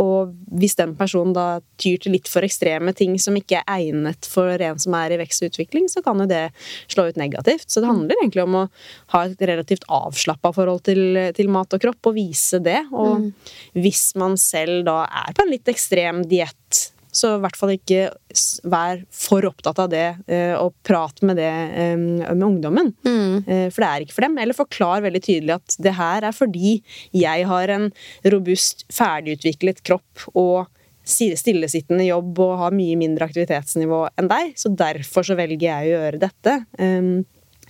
[0.00, 4.26] og hvis den personen da tyr til litt for ekstreme ting som ikke er egnet
[4.30, 6.42] for en som er i vekst og utvikling, så kan jo det
[6.92, 7.66] slå ut negativt.
[7.70, 8.64] Så det handler egentlig om å
[9.14, 12.80] ha et relativt avslappa forhold til, til, mat og kropp, og vise det.
[12.92, 17.56] Og mm hvis man selv da er på en litt ekstrem diett, så i hvert
[17.58, 18.08] fall ikke
[18.70, 22.90] vær for opptatt av det, eh, og prat med det eh, med ungdommen.
[23.06, 23.44] Mm.
[23.46, 24.38] Eh, for det er ikke for dem.
[24.42, 26.76] Eller forklar veldig tydelig at det her er fordi
[27.14, 27.90] jeg har en
[28.34, 30.66] robust, ferdigutviklet kropp og
[31.04, 35.98] stillesittende jobb og har mye mindre aktivitetsnivå enn deg, så derfor så velger jeg å
[35.98, 36.54] gjøre dette.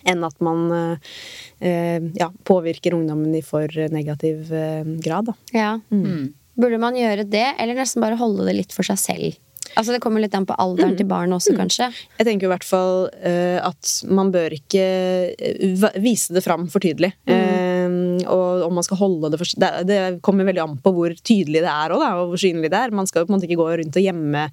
[0.09, 5.31] Enn at man eh, ja, påvirker ungdommen i for negativ eh, grad.
[5.31, 5.37] Da.
[5.57, 5.75] Ja.
[5.91, 6.07] Mm.
[6.07, 6.33] mm.
[6.55, 9.39] Burde man gjøre det, eller nesten bare holde det litt for seg selv?
[9.75, 10.99] Altså Det kommer litt an på alderen mm.
[11.01, 11.61] til barnet også, mm.
[11.63, 11.91] kanskje.
[12.19, 14.87] Jeg tenker i hvert fall uh, at man bør ikke
[16.03, 17.15] vise det fram for tydelig.
[17.29, 17.35] Mm.
[17.35, 21.13] Uh, og om man skal holde det for det, det, kommer veldig an på hvor
[21.21, 22.95] tydelig det er også, da, og hvor synlig det er.
[22.97, 24.45] Man skal jo på en måte ikke gå rundt og gjemme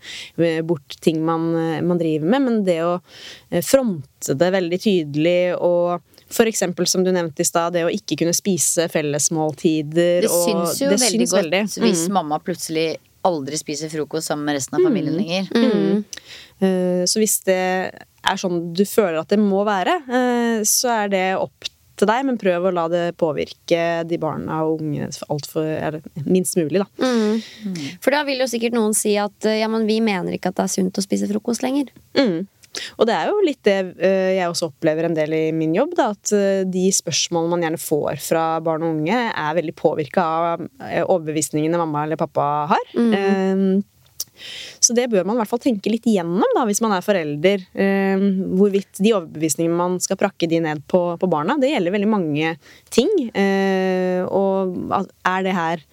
[0.68, 1.52] bort ting man,
[1.88, 2.96] man driver med, men det å
[3.66, 8.18] fronte det veldig tydelig og for eksempel, som du nevnte i stad, det å ikke
[8.22, 10.26] kunne spise fellesmåltider.
[10.26, 11.64] Det syns jo det veldig syns godt veldig.
[11.84, 12.14] hvis mm.
[12.16, 12.88] mamma plutselig
[13.28, 15.20] aldri spiser frokost sammen med resten av familien mm.
[15.20, 15.52] lenger.
[15.56, 16.04] Mm.
[16.62, 17.60] Uh, så hvis det
[17.92, 21.70] er sånn du føler at det må være, uh, så er det opp
[22.02, 26.82] til deg, men prøv å la det påvirke de barna og unge altfor minst mulig,
[26.82, 26.88] da.
[26.98, 27.76] Mm.
[28.02, 30.66] For da vil jo sikkert noen si at ja, men vi mener ikke at det
[30.66, 31.92] er sunt å spise frokost lenger.
[32.18, 32.48] Mm.
[33.00, 35.96] Og det er jo litt det eh, jeg også opplever en del i min jobb,
[35.98, 40.26] da, at eh, de spørsmålene man gjerne får fra barn og unge, er veldig påvirka
[40.26, 42.94] av eh, overbevisningene mamma eller pappa har.
[42.96, 43.12] Mm.
[43.12, 44.22] Um,
[44.82, 47.66] så det bør man i hvert fall tenke litt igjennom da, hvis man er forelder.
[47.74, 48.24] Eh,
[48.58, 51.60] hvorvidt de overbevisningene man skal prakke de ned på, på barna.
[51.62, 52.56] Det gjelder veldig mange
[52.90, 53.12] ting.
[53.30, 54.74] Eh, og
[55.28, 55.86] er det her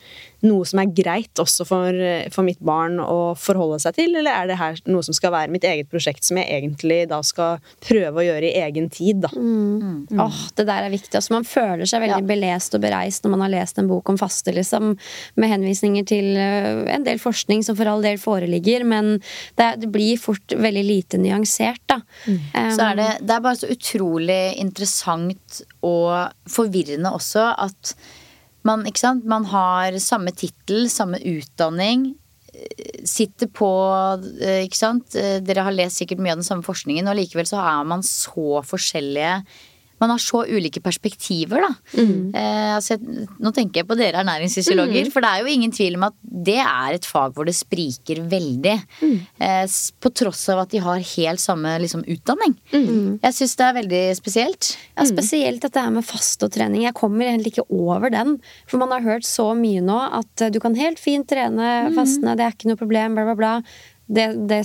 [0.46, 1.96] noe som er greit også for,
[2.30, 5.50] for, mitt barn å forholde seg til, eller er det her noe som skal være
[5.50, 9.32] mitt eget prosjekt, som jeg egentlig da skal prøve å gjøre i egen tid, da.
[9.34, 10.06] Mm.
[10.12, 10.22] Mm.
[10.22, 11.10] Oh, det der er viktig.
[11.18, 12.28] Altså, man føler seg veldig ja.
[12.30, 14.94] belest og bereist når man har lest en bok om faste, liksom,
[15.40, 19.16] med henvisninger til uh, en del forskning som for all del foreligger, men
[19.58, 22.00] det, det blir fort veldig lite nyansert, da.
[22.26, 22.38] Mm.
[22.54, 27.94] Um, så er det, det er bare så utrolig interessant og forvirrende også at
[28.66, 28.84] man,
[29.24, 32.10] man har samme tittel, samme utdanning.
[32.52, 33.70] Eh, sitter på
[34.42, 35.16] eh, Ikke sant.
[35.16, 38.04] Eh, dere har lest sikkert mye av den samme forskningen, og likevel så er man
[38.06, 39.42] så forskjellige
[40.00, 41.70] man har så ulike perspektiver, da.
[41.98, 42.34] Mm.
[42.36, 45.12] Eh, altså, nå tenker jeg på dere ernæringsfysiologer, mm.
[45.14, 46.16] for det er jo ingen tvil om at
[46.48, 48.76] det er et fag hvor det spriker veldig.
[49.02, 49.16] Mm.
[49.48, 49.64] Eh,
[49.98, 52.54] på tross av at de har helt samme liksom, utdanning.
[52.72, 53.18] Mm.
[53.24, 54.70] Jeg syns det er veldig spesielt.
[54.94, 55.10] Ja, mm.
[55.12, 56.06] spesielt dette her med
[56.48, 56.84] trening.
[56.86, 58.38] Jeg kommer egentlig ikke over den.
[58.70, 61.94] For man har hørt så mye nå at eh, du kan helt fint trene mm.
[61.98, 63.54] fastende, det er ikke noe problem, bla, bla, bla.
[64.08, 64.62] Det, det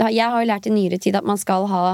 [0.00, 1.84] jeg har jo lært i nyere tid at man skal ha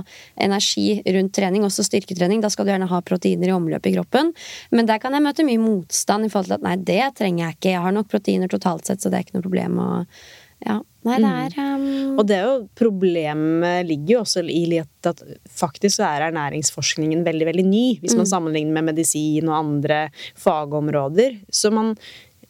[0.42, 2.42] energi rundt trening, også styrketrening.
[2.44, 4.33] Da skal du gjerne ha proteiner i omløp i kroppen.
[4.70, 7.59] Men der kan jeg møte mye motstand i forhold til at nei, det trenger jeg
[7.59, 7.72] ikke.
[7.74, 9.81] Jeg har nok proteiner totalt sett, så det er ikke noe problem.
[9.83, 10.20] Og,
[10.66, 10.79] ja.
[11.07, 12.16] Nei, det er um...
[12.18, 15.20] Og det er jo Problemet ligger jo også i at
[15.55, 18.31] faktisk så er ernæringsforskningen veldig, veldig ny, hvis man mm.
[18.33, 20.00] sammenligner med medisin og andre
[20.35, 21.38] fagområder.
[21.50, 21.94] Så man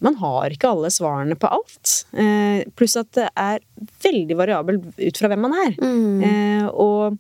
[0.05, 2.01] man har ikke alle svarene på alt.
[2.17, 3.63] Eh, pluss at det er
[4.05, 5.79] veldig variabelt ut fra hvem man er.
[5.81, 6.27] Mm.
[6.27, 7.17] Eh, og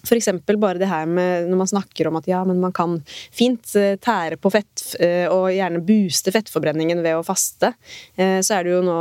[0.00, 2.94] for eksempel bare det her med når man snakker om at ja, men man kan
[3.36, 4.84] fint eh, tære på fett
[5.28, 7.74] og gjerne booste fettforbrenningen ved å faste,
[8.16, 8.96] så er det jo nå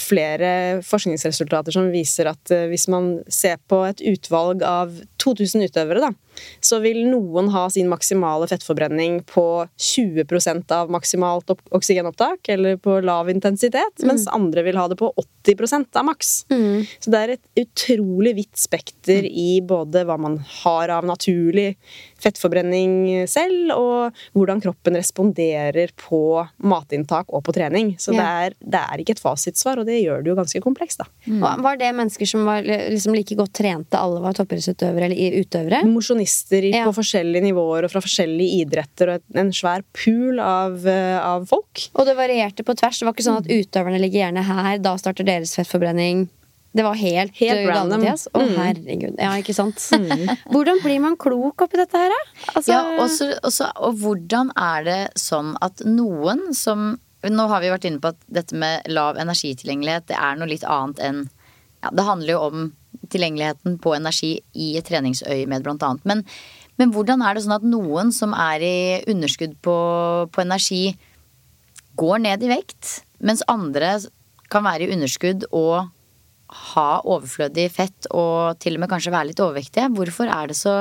[0.00, 0.48] flere
[0.86, 6.10] forskningsresultater som viser at hvis man ser på et utvalg av 2000 utøvere, da,
[6.60, 9.46] så vil noen ha sin maksimale fettforbrenning på
[9.80, 14.08] 20% av maksimalt oksygenopptak, eller på lav intensitet, mm.
[14.08, 16.34] mens andre vil ha det på 80 av maks.
[16.50, 16.86] Mm.
[16.98, 21.74] Så det er et utrolig vidt spekter i både hva man har av naturlig
[22.24, 27.94] fettforbrenning selv, og hvordan kroppen responderer på matinntak og på trening.
[28.00, 31.04] Så det, er, det, er, ikke et fasitsvar, og det gjør det jo ganske komplekst,
[31.04, 31.08] da.
[31.28, 31.44] Mm.
[31.64, 35.82] Var det mennesker som var liksom like godt trente, alle var toppidrettsutøvere eller utøvere?
[36.24, 36.84] Mosjonister ja.
[36.84, 41.90] på forskjellige nivåer og fra forskjellige idretter, og en svær pool av, eh, av folk.
[41.94, 42.98] Og det varierte på tvers.
[42.98, 46.28] Det var ikke sånn at utøverne ligger gjerne her, da starter deres fettforbrenning.
[46.74, 48.02] Det var helt, helt random.
[48.02, 48.54] Å, mm.
[48.58, 49.18] herregud.
[49.18, 49.80] Ja, ikke sant.
[49.94, 50.28] Mm.
[50.52, 52.20] hvordan blir man klok oppi dette her, da?
[52.54, 52.72] Altså...
[52.72, 57.86] Ja, også, også, og hvordan er det sånn at noen som Nå har vi vært
[57.88, 61.22] inne på at dette med lav energitilgjengelighet, det er noe litt annet enn
[61.80, 62.66] ja, Det handler jo om
[63.12, 66.04] tilgjengeligheten på energi i et treningsøyemed, blant annet.
[66.08, 66.22] Men,
[66.80, 68.76] men, hvordan er det sånn at noen som er i
[69.10, 69.76] underskudd på,
[70.34, 70.84] på energi,
[71.98, 73.96] går ned i vekt, mens andre
[74.50, 75.90] kan være i underskudd og
[76.74, 79.90] ha overflødig fett og til og med kanskje være litt overvektige?
[79.94, 80.78] Hvorfor er det så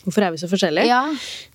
[0.00, 0.88] Hvorfor er vi så forskjellige?
[0.88, 1.02] Ja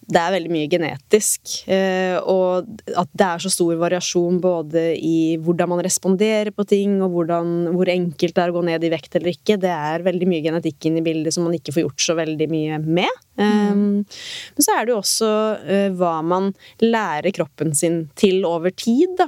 [0.06, 1.52] det er veldig mye genetisk.
[1.72, 7.00] Eh, og at det er så stor variasjon både i hvordan man responderer på ting,
[7.02, 9.58] og hvordan, hvor enkelt det er å gå ned i vekt eller ikke.
[9.62, 12.50] Det er veldig mye genetikk inn i bildet som man ikke får gjort så veldig
[12.52, 13.22] mye med.
[13.36, 14.06] Mm.
[14.06, 15.30] Men så er det jo også
[15.60, 19.18] uh, hva man lærer kroppen sin til over tid.
[19.20, 19.28] Da.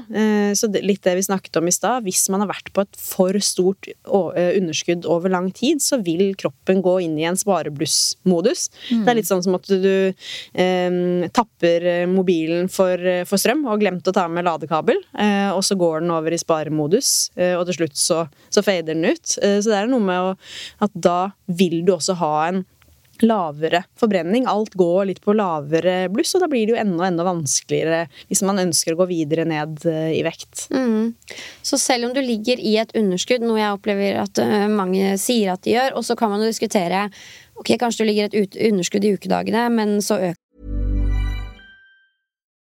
[0.56, 2.06] Så litt det vi snakket om i stad.
[2.06, 6.80] Hvis man har vært på et for stort underskudd over lang tid, så vil kroppen
[6.86, 8.70] gå inn i en spareblussmodus.
[8.92, 9.04] Mm.
[9.04, 9.92] Det er litt sånn som at du
[10.68, 15.02] eh, tapper eh, mobilen for, eh, for, strøm og glemt å ta med ladekabel.
[15.18, 18.94] Eh, og så går den over i sparemodus, eh, og til slutt så, så fader
[18.96, 19.38] den ut.
[19.42, 20.34] Eh, så det er noe med å,
[20.84, 22.66] at da vil du også ha en
[23.24, 24.46] lavere forbrenning.
[24.46, 28.44] Alt går litt på lavere bluss, og da blir det jo enda, enda vanskeligere hvis
[28.46, 30.68] man ønsker å gå videre ned i vekt.
[30.70, 31.16] Mm.
[31.66, 35.66] Så selv om du ligger i et underskudd, noe jeg opplever at mange sier at
[35.66, 37.08] de gjør, og så kan man jo diskutere
[37.58, 40.47] Ok, kanskje du ligger et underskudd i ukedagene, men så øker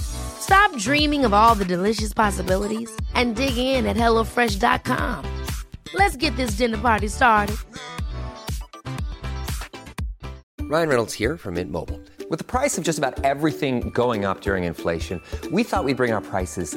[0.00, 5.24] Stop dreaming of all the delicious possibilities and dig in at HelloFresh.com.
[5.94, 7.56] Let's get this dinner party started.
[10.62, 11.98] Ryan Reynolds here from Mint Mobile.
[12.28, 16.12] With the price of just about everything going up during inflation, we thought we'd bring
[16.12, 16.76] our prices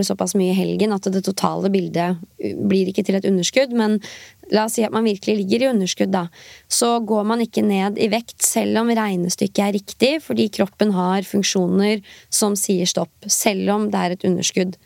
[0.00, 3.98] såpass mye i helgen at det totale bildet blir ikke til et underskudd, men
[4.52, 6.24] la oss si at man virkelig ligger i underskudd, da.
[6.72, 11.28] Så går man ikke ned i vekt selv om regnestykket er riktig, fordi kroppen har
[11.28, 12.00] funksjoner
[12.32, 14.80] som sier stopp, selv om det er et underskudd.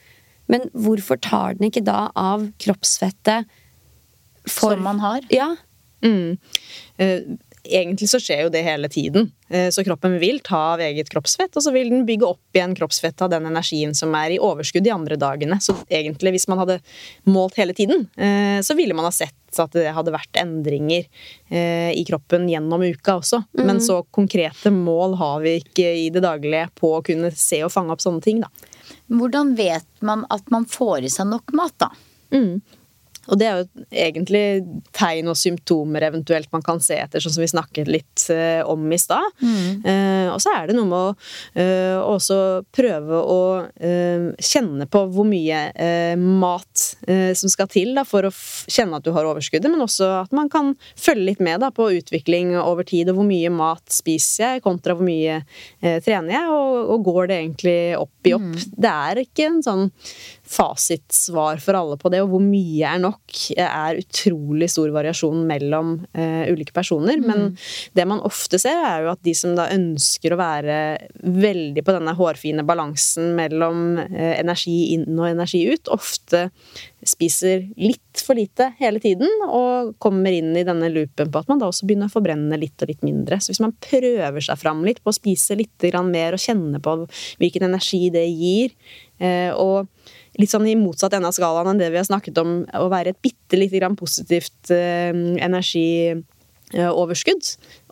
[0.51, 3.47] Men hvorfor tar den ikke da av kroppsfettet
[4.47, 5.25] for Som man har?
[5.35, 5.55] Ja.
[6.05, 6.39] Mm.
[7.67, 9.31] Egentlig så skjer jo det hele tiden.
[9.49, 12.75] Eh, så kroppen vil ta av eget kroppsfett, og så vil den bygge opp igjen
[12.79, 15.59] kroppsfett av den energien som er i overskudd de andre dagene.
[15.63, 16.79] Så egentlig, hvis man hadde
[17.31, 21.07] målt hele tiden, eh, så ville man ha sett at det hadde vært endringer
[21.49, 23.43] eh, i kroppen gjennom uka også.
[23.57, 23.67] Mm.
[23.69, 27.73] Men så konkrete mål har vi ikke i det daglige på å kunne se og
[27.73, 28.51] fange opp sånne ting, da.
[29.07, 31.91] Hvordan vet man at man får i seg nok mat, da?
[32.35, 32.61] Mm.
[33.31, 34.45] Og det er jo egentlig
[34.97, 38.85] tegn og symptomer eventuelt man kan se etter, sånn som vi snakket litt uh, om
[38.93, 39.27] i stad.
[39.43, 39.83] Mm.
[39.87, 41.13] Uh, og så er det noe med å
[41.59, 42.39] uh, også
[42.75, 43.41] prøve å
[43.77, 46.83] kjenne på hvor mye mat
[47.39, 50.49] som skal til da, for å kjenne at du har overskuddet, men også at man
[50.53, 54.65] kan følge litt med da, på utvikling over tid, og hvor mye mat spiser jeg
[54.65, 55.41] kontra hvor mye
[56.05, 58.47] trener jeg, og, og, går det egentlig opp i opp.
[58.47, 58.77] Mm.
[58.87, 59.87] Det er ikke en sånn
[60.47, 65.97] fasitsvar for alle på det, og hvor mye er nok, er utrolig stor variasjon mellom
[66.17, 67.19] uh, ulike personer.
[67.21, 67.27] Mm.
[67.27, 67.47] Men
[67.99, 70.79] det man ofte ser, er jo at de som da ønsker å være
[71.23, 76.47] veldig på denne hårfine balansen mellom uh, energi inn og energi ut, ofte
[77.07, 81.61] spiser litt for lite hele tiden, og kommer inn i denne loopen på at man
[81.61, 83.39] da også begynner å forbrenne litt og litt mindre.
[83.43, 86.99] Så hvis man prøver seg fram litt på å spise litt mer og kjenne på
[87.41, 88.75] hvilken energi det gir,
[89.23, 92.51] uh, og litt sånn i motsatt ende av skalaen enn det vi har snakket om,
[92.77, 95.13] å være et bitte lite grann positivt eh,
[95.47, 97.45] energioverskudd.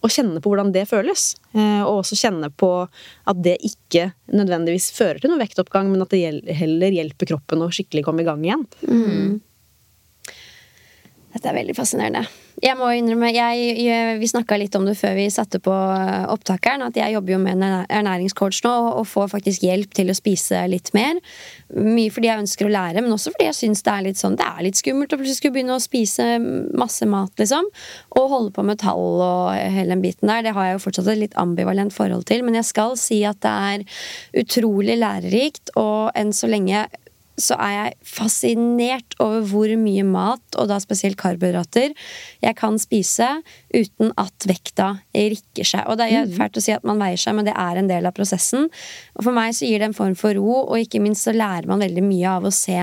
[0.05, 1.23] og kjenne på hvordan det føles.
[1.57, 6.13] Eh, og også kjenne på at det ikke nødvendigvis fører til noe vektoppgang, men at
[6.13, 8.65] det heller hjelper kroppen å skikkelig komme i gang igjen.
[11.35, 12.25] Dette er veldig fascinerende.
[12.63, 16.27] Jeg må innrømme, jeg, jeg, Vi snakka litt om det før vi satte på eh,
[16.31, 20.17] opptakeren, at jeg jobber jo med en ernæringscoach nå og, får faktisk hjelp til å
[20.17, 21.19] spise litt mer.
[21.75, 24.39] Mye fordi jeg ønsker å lære, men også fordi jeg syns det er litt sånn
[24.39, 26.29] Det er litt skummelt å plutselig skulle begynne å spise
[26.79, 27.69] masse mat, liksom.
[28.15, 30.47] Og holde på med tall og hele den biten der.
[30.47, 33.43] Det har jeg jo fortsatt et litt ambivalent forhold til, men jeg skal si at
[33.43, 33.89] det er
[34.45, 36.87] utrolig lærerikt, og enn så lenge
[37.41, 41.95] så er jeg fascinert over hvor mye mat, og da spesielt karbohydrater,
[42.45, 43.29] jeg kan spise
[43.75, 45.89] uten at vekta rikker seg.
[45.91, 48.07] Og det er fælt å si at man veier seg, men det er en del
[48.07, 48.69] av prosessen.
[49.19, 51.71] Og for meg så gir det en form for ro, og ikke minst så lærer
[51.71, 52.79] man veldig mye av å se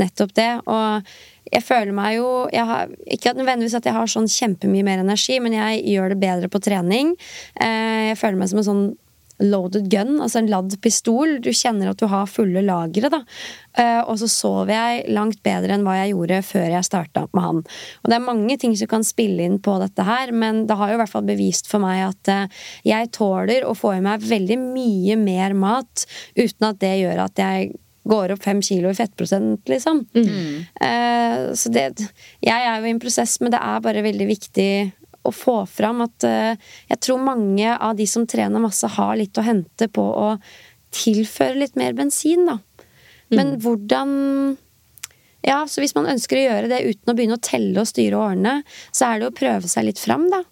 [0.00, 0.50] nettopp det.
[0.66, 1.12] Og
[1.52, 5.38] jeg føler meg jo jeg har, Ikke nødvendigvis at jeg har sånn kjempemye mer energi,
[5.42, 7.14] men jeg gjør det bedre på trening.
[7.60, 8.84] Eh, Jeg føler meg som en sånn
[9.42, 11.38] loaded gun, altså en ladd pistol.
[11.42, 13.22] Du kjenner at du har fulle lagre, da.
[13.78, 17.46] Eh, og så sover jeg langt bedre enn hva jeg gjorde før jeg starta med
[17.46, 17.62] han.
[18.02, 20.92] Og det er mange ting som kan spille inn på dette her, men det har
[20.92, 24.24] jo i hvert fall bevist for meg at eh, jeg tåler å få i meg
[24.26, 27.72] veldig mye mer mat uten at det gjør at jeg
[28.08, 30.00] går opp fem kilo i fettprosent, liksom.
[30.82, 31.84] Eh, så det
[32.42, 34.72] Jeg er jo i en prosess, men det er bare veldig viktig
[35.22, 36.58] å få fram at eh,
[36.90, 40.28] jeg tror mange av de som trener masse, har litt å hente på å
[40.92, 42.58] tilføre litt mer bensin, da.
[43.32, 44.10] Men hvordan
[45.42, 48.18] Ja, så hvis man ønsker å gjøre det uten å begynne å telle og styre
[48.20, 48.58] årene,
[48.94, 50.44] så er det å prøve seg litt fram, da.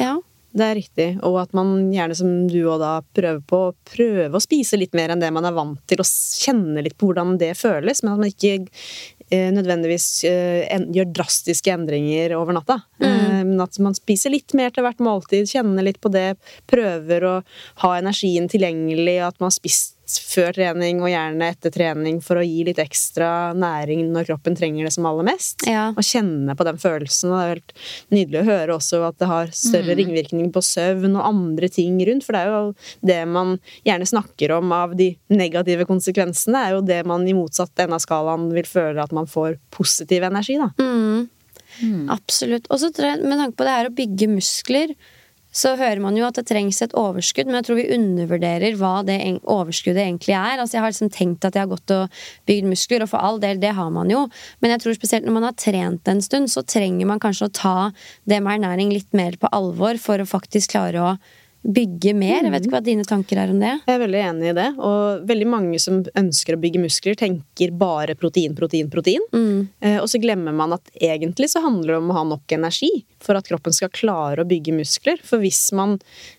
[0.00, 0.14] Ja.
[0.54, 4.38] Det er riktig, og at man gjerne som du og da prøver på å prøve
[4.38, 7.34] å spise litt mer enn det man er vant til, og kjenne litt på hvordan
[7.40, 8.60] det føles, men at man ikke
[9.54, 12.80] nødvendigvis eh, gjør drastiske endringer over natta.
[13.02, 13.50] Mm.
[13.50, 16.34] men at man spiser litt mer til hvert måltid, kjenner litt på det,
[16.70, 17.34] prøver å
[17.82, 22.44] ha energien tilgjengelig, at man har spist før trening og gjerne etter trening for å
[22.44, 25.64] gi litt ekstra næring når kroppen trenger det som aller mest.
[25.68, 25.88] Ja.
[25.94, 27.32] Og kjenne på den følelsen.
[27.32, 27.74] Og det er helt
[28.14, 32.26] nydelig å høre også at det har større ringvirkning på søvn og andre ting rundt.
[32.26, 32.74] For det er jo
[33.12, 37.84] det man gjerne snakker om av de negative konsekvensene, er jo det man i motsatt
[37.84, 40.70] ende av skalaen vil føle at man får positiv energi, da.
[42.12, 42.68] Absolutt.
[42.70, 42.90] Og så
[43.22, 44.94] med tanke på det her å bygge muskler,
[45.54, 48.94] så hører man jo at det trengs et overskudd, men jeg tror vi undervurderer hva
[49.06, 50.58] det overskuddet egentlig er.
[50.58, 52.18] Altså Jeg har liksom tenkt at jeg har gått og
[52.50, 54.26] bygd muskler, og for all del, det har man jo.
[54.60, 57.54] Men jeg tror spesielt når man har trent en stund, så trenger man kanskje å
[57.54, 57.78] ta
[58.26, 61.14] det med ernæring litt mer på alvor for å faktisk klare å
[61.64, 62.44] bygge mer.
[62.44, 63.72] Jeg vet ikke hva dine tanker er om det.
[63.86, 64.68] Jeg er veldig enig i det.
[64.84, 69.24] Og veldig mange som ønsker å bygge muskler, tenker bare protein, protein, protein.
[69.34, 69.68] Mm.
[70.02, 72.90] og så glemmer man at egentlig så handler det om å ha nok energi
[73.24, 75.20] for at kroppen skal klare å bygge muskler.
[75.24, 75.96] For hvis man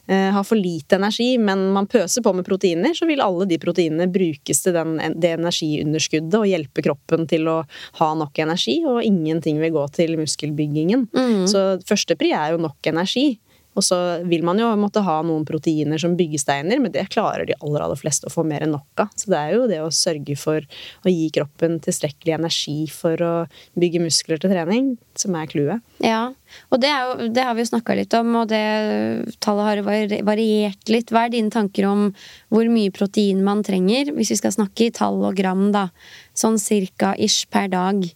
[0.07, 3.59] eh, har for lite energi, men man pøser på med proteiner, så vil alle de
[3.61, 7.57] proteinene brukes til den, det energiunderskuddet og hjelpe kroppen til å
[7.99, 11.07] ha nok energi, og ingenting vil gå til muskelbyggingen.
[11.49, 13.28] Så førstepri er jo nok energi.
[13.76, 13.97] Og så
[14.28, 17.99] vil man jo måtte ha noen proteiner som byggesteiner, men det klarer de aller, aller
[17.99, 19.11] fleste å få mer enn nok av.
[19.19, 20.63] Så det er jo det å sørge for
[21.05, 23.34] å gi kroppen tilstrekkelig energi for å
[23.80, 25.84] bygge muskler til trening, som er clouet.
[26.03, 26.23] Ja,
[26.71, 28.63] og det, er jo, det har vi jo snakka litt om, og det
[29.43, 29.84] tallet har
[30.28, 31.11] variert litt.
[31.11, 32.07] Hva er dine tanker om
[32.53, 35.89] hvor mye protein man trenger, hvis vi skal snakke i tall og gram, da?
[36.36, 38.07] Sånn cirka ish per dag.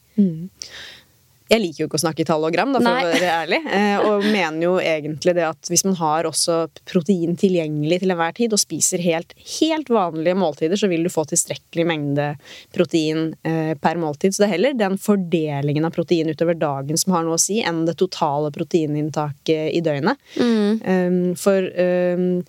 [1.49, 3.05] Jeg liker jo ikke å snakke i tall og gram, da, for Nei.
[3.05, 3.59] å være ærlig.
[3.79, 8.35] Eh, og mener jo egentlig det at hvis man har også protein tilgjengelig til enhver
[8.37, 12.27] tid, og spiser helt, helt vanlige måltider, så vil du få tilstrekkelig mengde
[12.75, 14.35] protein eh, per måltid.
[14.35, 17.61] Så det er heller den fordelingen av protein utover dagen som har noe å si,
[17.65, 20.21] enn det totale proteininntaket i døgnet.
[20.39, 21.33] Mm.
[21.39, 22.43] for um,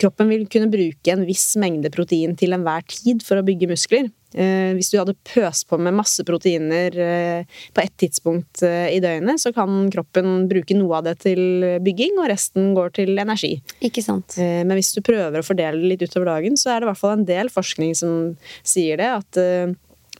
[0.00, 4.10] kroppen vil kunne bruke en viss mengde protein til enhver tid for å bygge muskler.
[4.32, 9.00] Eh, hvis du hadde pøst på med masse proteiner eh, på ett tidspunkt eh, i
[9.04, 13.58] døgnet, så kan kroppen bruke noe av det til bygging, og resten går til energi.
[13.84, 14.38] Ikke sant?
[14.40, 16.92] Eh, Men hvis du prøver å fordele det litt utover dagen, så er det i
[16.92, 19.42] hvert fall en del forskning som sier det, at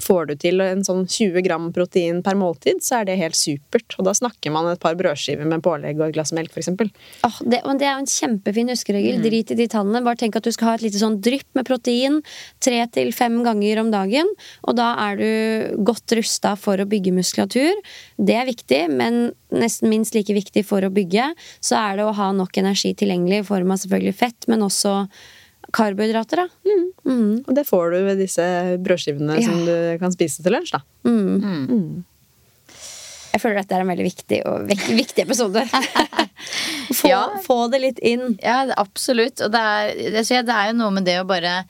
[0.03, 3.97] Får du til en sånn 20 gram protein per måltid, så er det helt supert.
[3.99, 6.73] Og da snakker man et par brødskiver med pålegg og et glass melk, f.eks.
[6.73, 9.21] Åh, det, det er jo en kjempefin huskeregel.
[9.25, 10.03] Drit i de tallene.
[10.05, 12.21] Bare tenk at du skal ha et lite sånn drypp med protein
[12.63, 14.31] tre til fem ganger om dagen.
[14.67, 17.79] Og da er du godt rusta for å bygge muskulatur.
[18.19, 19.23] Det er viktig, men
[19.53, 21.33] nesten minst like viktig for å bygge,
[21.65, 24.97] så er det å ha nok energi tilgjengelig i form av selvfølgelig fett, men også
[25.73, 26.49] karbohydrater, da.
[27.47, 28.45] Og det får du ved disse
[28.85, 29.47] brødskivene Ja.
[29.49, 30.83] som du kan spise til lunsj, da.
[33.33, 35.63] Jeg føler dette er en veldig viktig, og viktig episode.
[36.93, 37.23] Få, Ja.
[37.47, 38.35] få det litt inn.
[38.43, 39.41] Ja, absolutt.
[39.41, 41.63] Og det er, det er jo noe med det å bare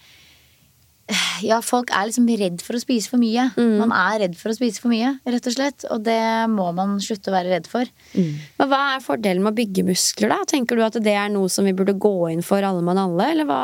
[1.42, 3.48] Ja, folk er liksom redd for å spise for mye.
[3.80, 5.86] Man er redd for å spise for mye, rett og slett.
[5.92, 6.20] Og det
[6.52, 7.88] må man slutte å være redd for.
[8.14, 10.42] Men hva er fordelen med å bygge muskler, da?
[10.48, 13.32] Tenker du at det er noe som vi burde gå inn for alle mann alle,
[13.34, 13.62] eller hva?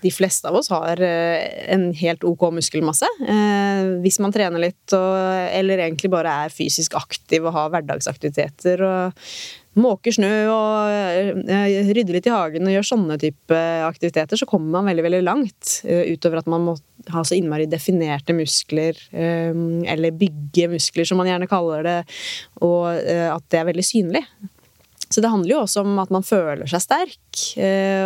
[0.00, 1.42] De fleste av oss har eh,
[1.74, 3.08] en helt ok muskelmasse.
[3.20, 9.26] Eh, hvis man trener litt, eller egentlig bare er fysisk aktiv og har hverdagsaktiviteter og
[9.78, 14.80] måker snø og eh, rydder litt i hagen og gjør sånne type aktiviteter, så kommer
[14.80, 15.74] man veldig, veldig langt.
[15.84, 16.76] eh, utover at man må
[17.14, 19.54] ha så innmari definerte muskler, eh,
[19.94, 21.98] eller bygge muskler, som man gjerne kaller det,
[22.60, 24.24] og eh, at det er veldig synlig.
[25.10, 27.29] Så det handler jo også om at man føler seg sterk eh,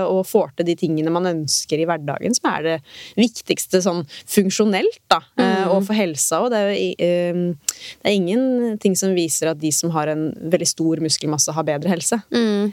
[0.04, 2.76] og får til de tingene man ønsker i hverdagen, som er det
[3.18, 5.20] viktigste sånn funksjonelt, da.
[5.38, 5.72] Mm.
[5.74, 6.52] Og for helsa òg.
[6.52, 10.68] Det, er jo eh, det er ingenting som viser at de som har en veldig
[10.68, 12.18] stor muskelmasse, har bedre helse.
[12.34, 12.72] Mm.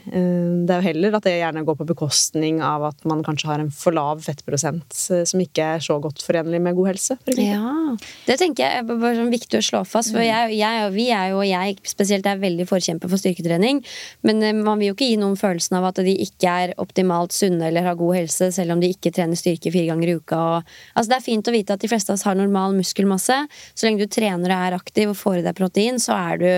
[0.66, 3.62] Det er jo heller at det gjerne går på bekostning av at man kanskje har
[3.62, 7.18] en for lav fettprosent eh, som ikke er så godt forenlig med god helse.
[7.36, 7.96] Ja,
[8.26, 10.14] Det tenker jeg er bare sånn viktig å slå fast.
[10.14, 13.82] For jeg, jeg, og vi er jo, og jeg spesielt er veldig forkjemper for styrketrening.
[14.26, 17.34] Men eh, man vil jo ikke gi noen følelsen av at de ikke er optimalt
[17.34, 20.40] sunne eller har god helse, selv om de ikke trener styrke fire ganger i uka.
[20.56, 23.38] Og, altså det er fint å vite at de fleste av oss har normal muskelmasse.
[23.74, 26.50] Så lenge du trener og er aktiv og får i deg protein, så er du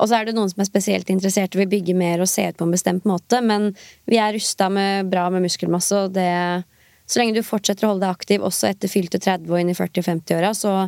[0.00, 2.46] og så er det noen som er spesielt interessert og vil bygge mer og se
[2.48, 3.70] ut på en bestemt måte, men
[4.08, 6.64] vi er rusta med bra med muskelmasse, og det
[7.04, 9.74] Så lenge du fortsetter å holde deg aktiv også etter fylte 30 og inn i
[9.76, 10.86] 40-50-åra, så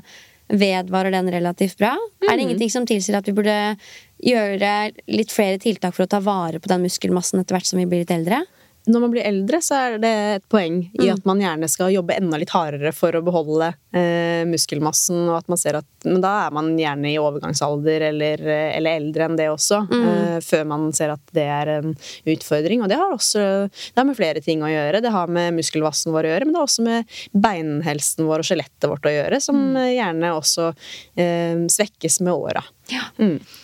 [0.49, 1.91] vedvarer den relativt bra.
[2.23, 3.77] Er det ingenting som tilsier at vi burde
[4.25, 4.75] gjøre
[5.13, 8.05] litt flere tiltak for å ta vare på den muskelmassen etter hvert som vi blir
[8.05, 8.43] litt eldre?
[8.87, 12.19] Når man blir eldre, så er det et poeng i at man gjerne skal jobbe
[12.19, 16.33] enda litt hardere for å beholde eh, muskelmassen, og at man ser at Men da
[16.45, 21.15] er man gjerne i overgangsalder eller, eller eldre enn det også, eh, før man ser
[21.15, 21.95] at det er en
[22.35, 22.85] utfordring.
[22.85, 25.01] Og det har også det har med flere ting å gjøre.
[25.01, 27.17] Det har med muskelmassen vår å gjøre, men det har også med
[27.47, 29.83] beinhelsen vår og skjelettet vårt å gjøre, som mm.
[29.95, 30.71] gjerne også
[31.17, 32.65] eh, svekkes med åra.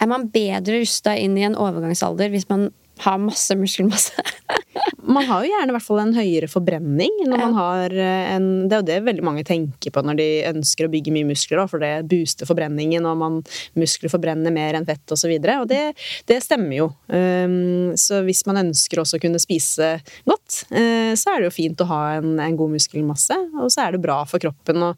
[0.00, 2.70] Er man bedre rusta inn i en overgangsalder hvis man
[3.06, 4.26] har masse muskelmasse?
[5.10, 8.82] Man har jo gjerne fall en høyere forbrenning når man har eh, en Det er
[8.82, 11.82] jo det veldig mange tenker på når de ønsker å bygge mye muskler, da, for
[11.82, 13.38] det booster forbrenningen, og man
[13.78, 15.32] muskler forbrenner mer enn fett osv.
[15.32, 15.80] Og, så og det,
[16.30, 16.88] det stemmer jo.
[17.08, 19.90] Um, så hvis man ønsker også å kunne spise
[20.28, 23.86] godt, eh, så er det jo fint å ha en, en god muskelmasse, og så
[23.86, 24.92] er det bra for kroppen å,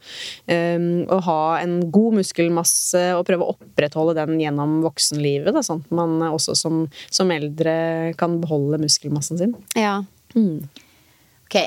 [0.50, 5.84] um, å ha en god muskelmasse og prøve å opprettholde den gjennom voksenlivet, da, sånn
[5.86, 7.76] at man også som, som eldre
[8.18, 9.56] kan beholde muskelmassen sin.
[9.78, 10.00] ja.
[11.52, 11.58] Ok,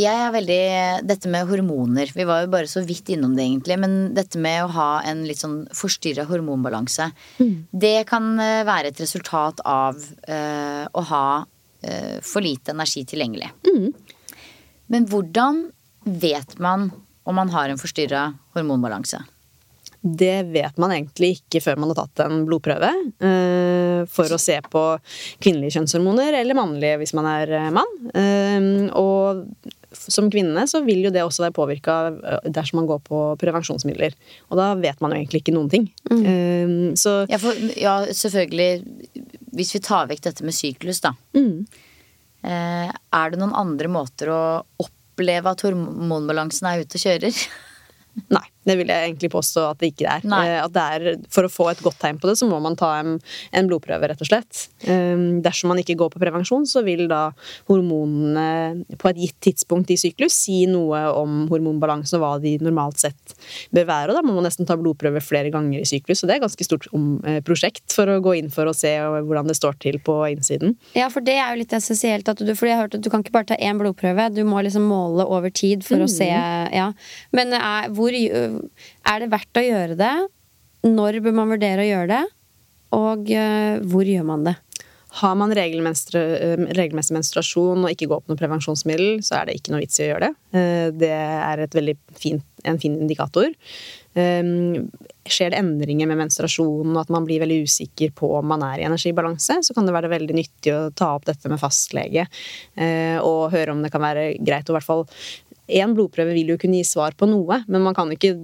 [0.00, 0.62] jeg er veldig
[1.08, 2.10] Dette med hormoner.
[2.14, 3.78] Vi var jo bare så vidt innom det, egentlig.
[3.82, 7.10] Men dette med å ha en litt sånn forstyrra hormonbalanse,
[7.84, 13.50] det kan eh, være et resultat av uh, å ha uh, for lite energi tilgjengelig.
[14.92, 15.66] Men hvordan
[16.04, 16.90] vet man
[17.28, 19.22] om man har en forstyrra hormonbalanse?
[20.02, 22.88] Det vet man egentlig ikke før man har tatt en blodprøve.
[23.22, 24.82] eh, For å se på
[25.42, 27.92] kvinnelige kjønnshormoner, eller mannlige hvis man er eh, mann.
[28.10, 29.46] Eh, Og
[29.92, 31.94] som kvinne så vil jo det også være påvirka
[32.48, 34.14] dersom man går på prevensjonsmidler.
[34.50, 35.86] Og da vet man jo egentlig ikke noen ting.
[36.10, 38.70] Eh, Så Ja, for, ja, selvfølgelig.
[39.54, 41.12] Hvis vi tar vekk dette med syklus, da.
[42.42, 44.40] Eh, er det noen andre måter å
[44.82, 47.42] oppleve at hormonbalansen er ute og kjører?
[48.32, 50.26] Nei, det vil jeg egentlig påstå at det ikke er.
[50.26, 51.16] Eh, At det er.
[51.32, 53.16] For å få et godt tegn på det, så må man ta en,
[53.52, 54.68] en blodprøve, rett og slett.
[54.86, 57.32] Um, dersom man ikke går på prevensjon, så vil da
[57.70, 63.00] hormonene på et gitt tidspunkt i syklus si noe om hormonbalansen og hva de normalt
[63.02, 63.34] sett
[63.74, 64.12] bør være.
[64.12, 66.46] Og da må man nesten ta blodprøve flere ganger i syklus, så det er et
[66.46, 69.78] ganske stort om, eh, prosjekt for å gå inn for å se hvordan det står
[69.82, 70.76] til på innsiden.
[70.98, 72.28] Ja, for det er jo litt essensielt.
[72.28, 74.28] At du, fordi jeg har hørt at du kan ikke bare ta én blodprøve.
[74.34, 76.88] Du må liksom måle over tid for å se ja.
[77.32, 78.12] Men er, hvor,
[79.08, 80.14] er det verdt å gjøre det?
[80.88, 82.22] Når bør man vurdere å gjøre det?
[82.98, 84.56] Og øh, hvor gjør man det?
[85.20, 85.58] Har man eh,
[86.72, 90.06] regelmessig menstruasjon og ikke går på noe prevensjonsmiddel, så er det ikke noe vits i
[90.06, 90.32] å gjøre det.
[90.56, 91.66] Eh, Det er
[92.16, 93.52] fint, en fin indikator.
[94.12, 94.90] Um,
[95.24, 98.82] skjer det endringer med menstruasjonen og at man blir veldig usikker på om man er
[98.82, 102.26] i energibalanse, så kan det være veldig nyttig å ta opp dette med fastlege
[102.76, 105.06] eh, og høre om det kan være greit å i hvert fall
[105.72, 108.34] Én blodprøve vil jo kunne gi svar på noe, men man kan ikke,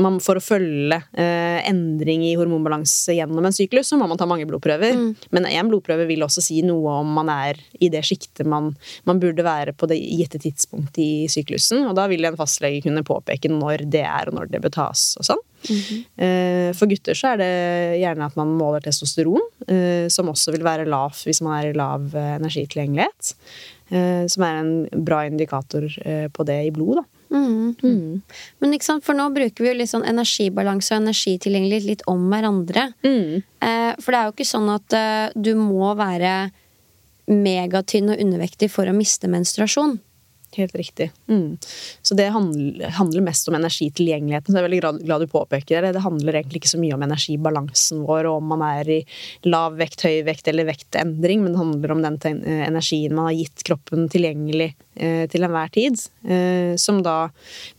[0.00, 4.28] man, for å følge eh, endring i hormonbalanse gjennom en syklus, så må man ta
[4.28, 4.98] mange blodprøver.
[5.34, 8.72] Men én blodprøve vil også si noe om man er i det sjiktet man,
[9.08, 11.86] man burde være på det gitte tidspunktet i syklusen.
[11.88, 15.12] Og da vil en fastlege kunne påpeke når det er, og når det bør tas
[15.20, 15.44] og sånn.
[15.64, 17.52] Eh, For gutter så er det
[18.02, 21.76] gjerne at man måler testosteron, eh, som også vil være lav hvis man er i
[21.76, 23.34] lav eh, energitilgjengelighet.
[23.94, 27.04] Eh, Som er en bra indikator eh, på det i blod, da.
[27.34, 28.22] Mm.
[28.62, 32.28] Men ikke sant, for nå bruker vi jo litt sånn energibalanse og energitilgjengelighet litt om
[32.30, 32.92] hverandre.
[33.02, 36.34] Eh, for det er jo ikke sånn at eh, du må være
[37.30, 39.96] megatynn og undervektig for å miste menstruasjon.
[40.56, 41.10] Helt riktig.
[41.28, 41.58] Mm.
[42.02, 44.52] Så det handler, handler mest om energitilgjengeligheten.
[44.52, 45.94] Så jeg er veldig glad, du påpeker det.
[45.96, 49.00] Det handler egentlig ikke så mye om energibalansen vår, og om man er i
[49.48, 53.38] lav vekt, høy vekt eller vektendring, men det handler om den eh, energien man har
[53.38, 55.98] gitt kroppen tilgjengelig eh, til enhver tid,
[56.28, 57.16] eh, som da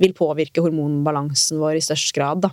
[0.02, 2.44] vil påvirke hormonbalansen vår i størst grad.
[2.46, 2.52] Da.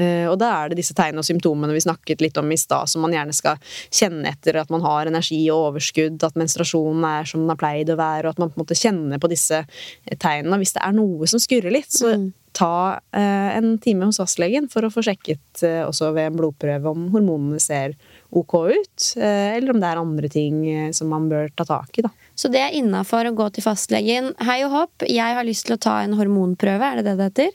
[0.00, 2.90] Eh, og da er det disse tegnene og symptomene vi snakket litt om i stad,
[2.90, 7.28] som man gjerne skal kjenne etter at man har energi og overskudd, at menstruasjonen er
[7.28, 9.62] som den har pleid å være, og at man på en måte kjenner på disse
[9.64, 10.56] eh, tegnene.
[10.56, 12.14] Og hvis det er noe som skurrer litt, så
[12.56, 16.90] ta eh, en time hos fastlegen for å få sjekket eh, også ved en blodprøve
[16.90, 17.94] om hormonene ser
[18.36, 22.00] ok ut, eh, eller om det er andre ting eh, som man bør ta tak
[22.00, 22.06] i.
[22.06, 22.12] da.
[22.40, 24.30] Så det er innafor å gå til fastlegen.
[24.48, 26.86] Hei og hopp, jeg har lyst til å ta en hormonprøve.
[26.86, 27.50] Er det det det heter?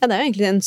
[0.00, 0.60] Ja, det er jo egentlig en,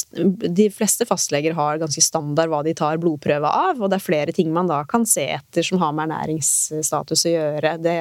[0.54, 4.36] De fleste fastleger har ganske standard hva de tar blodprøve av, og det er flere
[4.36, 7.72] ting man da kan se etter som har med ernæringsstatus å gjøre.
[7.82, 7.96] Det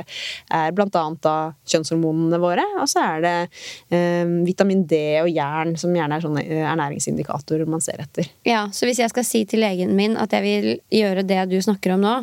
[0.52, 1.36] er blant annet da
[1.72, 3.34] kjønnshormonene våre, og så er det
[3.96, 8.28] eh, vitamin D og jern som gjerne er sånne eh, ernæringsindikatorer man ser etter.
[8.44, 10.68] Ja, Så hvis jeg skal si til legen min at jeg vil
[11.00, 12.14] gjøre det du snakker om nå,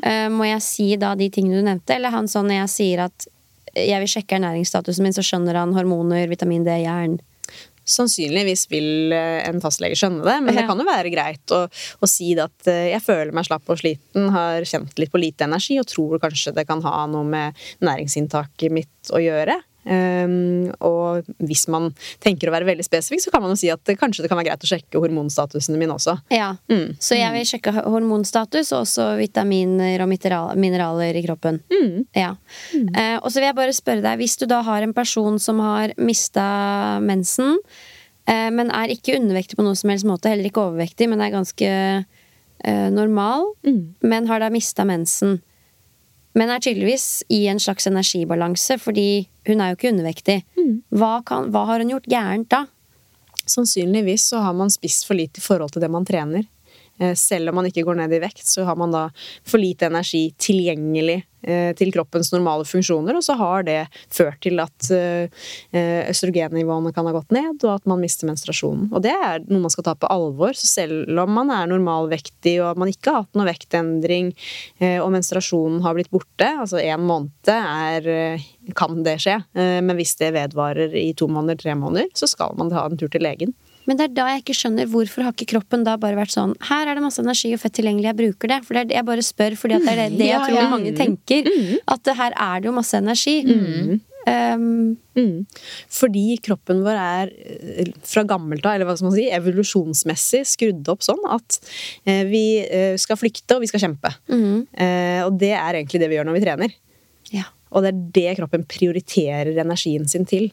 [0.00, 1.98] eh, må jeg si da de tingene du nevnte?
[1.98, 3.26] Eller han sånn når jeg sier at
[3.74, 7.18] jeg vil sjekke ernæringsstatusen min, så skjønner han hormoner, vitamin D, jern?
[7.84, 12.08] Sannsynligvis vil eh, en fastlege skjønne det, men det kan jo være greit å, å
[12.08, 15.44] si det at eh, jeg føler meg slapp og sliten, har kjent litt på lite
[15.44, 19.58] energi og tror kanskje det kan ha noe med næringsinntaket mitt å gjøre.
[19.84, 21.90] Um, og hvis man
[22.24, 24.48] tenker å være veldig spesifikk, så kan man jo si at kanskje det kan være
[24.50, 26.16] greit å sjekke hormonstatusene mine også.
[26.32, 26.54] Ja.
[26.72, 26.96] Mm.
[27.02, 30.10] Så jeg vil sjekke hormonstatus og også vitaminer og
[30.60, 31.60] mineraler i kroppen.
[32.16, 32.34] Ja.
[32.72, 35.60] Eh, og så vil jeg bare spørre deg, hvis du da har en person som
[35.64, 36.44] har mista
[37.04, 37.58] mensen,
[38.30, 41.34] uh, men er ikke undervektig på noen som helst måte, heller ikke overvektig, men er
[41.34, 41.72] ganske
[42.04, 43.50] uh, normal,
[44.04, 45.40] men har da mista mensen,
[46.34, 50.40] men er tydeligvis i en slags energibalanse, fordi hun er jo ikke undervektig.
[50.90, 52.64] Hva, kan, hva har hun gjort gærent da?
[53.44, 56.46] Sannsynligvis så har man spist for lite i forhold til det man trener.
[56.98, 59.08] Eh, Selv om man ikke går ned i vekt, så har man da
[59.42, 63.80] for lite energi tilgjengelig eh, til kroppens normale funksjoner, og så har det
[64.14, 65.48] ført til at eh,
[66.12, 68.92] østrogennivåene kan ha gått ned, og at man mister menstruasjonen.
[68.94, 70.54] Og det er noe man skal ta på alvor.
[70.58, 74.32] Så selv om man er normalvektig og man ikke har hatt noe vektendring,
[75.02, 78.40] og menstruasjonen har blitt borte, altså en måned er,
[78.76, 82.72] kan det skje, men hvis det vedvarer i to måneder, tre måneder, så skal man
[82.72, 83.54] ta en tur til legen.
[83.86, 86.54] Men det er da jeg ikke skjønner hvorfor har ikke kroppen da bare vært sånn
[86.70, 88.58] Her er det masse energi og fett tilgjengelig, jeg bruker det.
[88.64, 90.56] For det er, det- jeg bare spør fordi det er det, det jeg Ja, tror
[90.62, 90.70] ja.
[90.70, 91.50] mange tenker.
[91.88, 93.36] At her er det jo masse energi.
[94.26, 95.44] Um, Mm.
[95.94, 100.88] Fordi kroppen vår er eh, fra gammelt av, eller hva skal man si, evolusjonsmessig skrudd
[100.90, 101.60] opp sånn at
[102.04, 104.10] eh, vi eh, skal flykte og vi skal kjempe.
[104.26, 106.74] Eh, Og det er egentlig det vi gjør når vi trener.
[107.30, 107.44] ja.
[107.70, 110.48] Og det er det kroppen prioriterer energien sin til.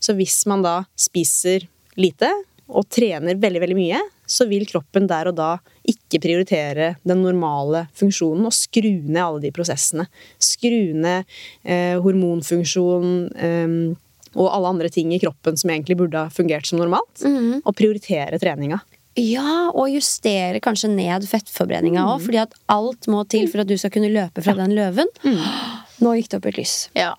[0.00, 1.64] Så hvis man da spiser
[2.00, 2.30] lite
[2.70, 5.50] og trener veldig, veldig mye, så vil kroppen der og da
[5.88, 10.06] ikke prioritere den normale funksjonen og skru ned alle de prosessene.
[10.42, 11.28] Skru ned
[11.64, 13.76] eh, hormonfunksjon eh,
[14.32, 17.20] og alle andre ting i kroppen som egentlig burde ha fungert som normalt,
[17.64, 18.80] og prioritere treninga.
[19.20, 23.76] ja, og justere kanskje ned fettforbrenninga òg, fordi at alt må til for at du
[23.76, 25.10] skal kunne løpe fra den løven.
[26.00, 26.76] Nå gikk det opp et lys.
[26.96, 27.12] Ja,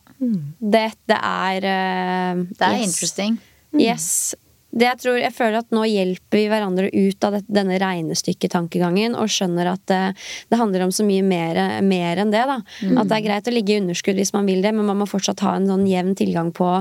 [0.58, 3.38] Dette er uh, det er interesting.
[3.78, 4.36] Yes.
[4.74, 9.18] Det jeg, tror, jeg føler at nå hjelper vi hverandre ut av det, denne regnestykketankegangen
[9.20, 10.02] og skjønner at det,
[10.50, 12.42] det handler om så mye mer, mer enn det.
[12.50, 12.60] Da.
[12.98, 15.10] At det er greit å ligge i underskudd hvis man vil det, men man må
[15.10, 16.72] fortsatt ha en sånn jevn tilgang på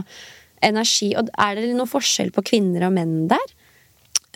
[0.64, 1.12] energi.
[1.18, 3.52] Og er det noen forskjell på kvinner og menn der?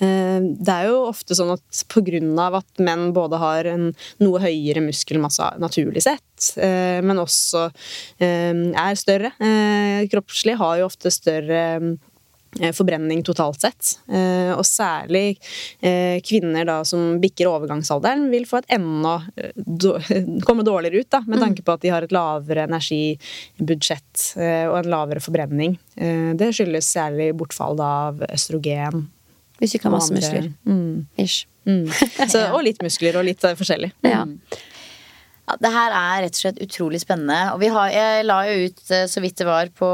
[0.04, 2.20] Eh, Det er jo ofte sånn at pga.
[2.59, 7.70] at menn både har en noe høyere muskelmasse naturlig sett, eh, men også
[8.20, 9.32] eh, er større
[10.12, 11.96] kroppslig, har jo ofte større
[12.76, 13.92] forbrenning totalt sett.
[14.09, 15.36] Eh, Og særlig
[15.80, 19.52] eh, kvinner da som bikker overgangsalderen, vil få et enda eh,
[20.46, 24.78] komme dårligere ut, da, med tanke på at de har et lavere energibudsjett eh, og
[24.82, 25.76] en lavere forbrenning.
[25.96, 29.07] Eh, Det skyldes særlig bortfall av østrogen.
[29.59, 30.50] Hvis du ikke har masse muskler.
[30.68, 31.07] Mm.
[31.16, 31.46] Ish.
[31.66, 31.86] Mm.
[32.32, 33.92] Så, og litt muskler og litt eh, forskjellig.
[34.04, 34.24] Ja.
[35.47, 37.55] Ja, det her er rett og slett utrolig spennende.
[37.55, 39.88] Og har, jeg la jo ut eh, så vidt det var på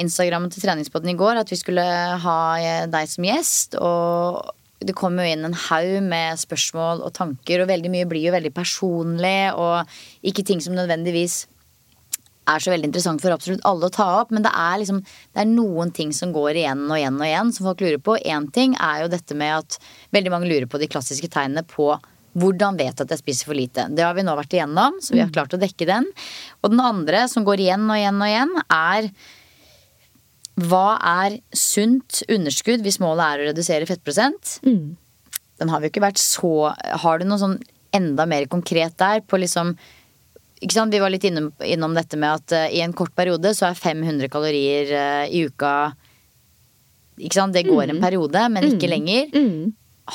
[0.00, 1.84] Instagrammen til treningspodden i går at vi skulle
[2.24, 3.76] ha eh, deg som gjest.
[3.76, 4.40] Og
[4.84, 8.34] det kommer jo inn en haug med spørsmål og tanker, og veldig mye blir jo
[8.34, 9.84] veldig personlig, og
[10.24, 11.44] ikke ting som nødvendigvis
[12.44, 15.40] er så veldig interessant for absolutt alle å ta opp, men det er liksom Det
[15.40, 18.18] er noen ting som går igjen og igjen og igjen, som folk lurer på.
[18.20, 19.78] Én ting er jo dette med at
[20.12, 21.92] veldig mange lurer på de klassiske tegnene på
[22.34, 23.86] hvordan vet jeg at jeg spiser for lite?
[23.94, 26.08] Det har vi nå vært igjennom, så vi har klart å dekke den.
[26.62, 29.10] Og den andre, som går igjen og igjen og igjen, er
[30.68, 34.58] hva er sunt underskudd hvis målet er å redusere fettprosent?
[35.58, 37.60] Den har vi jo ikke vært så Har du noe sånn
[37.94, 39.74] enda mer konkret der på liksom
[40.62, 40.94] ikke sant?
[40.94, 43.78] Vi var litt innom, innom dette med at uh, i en kort periode så er
[43.78, 45.92] 500 kalorier uh, i uka
[47.18, 47.54] Ikke sant?
[47.54, 49.28] Det går en periode, men ikke lenger.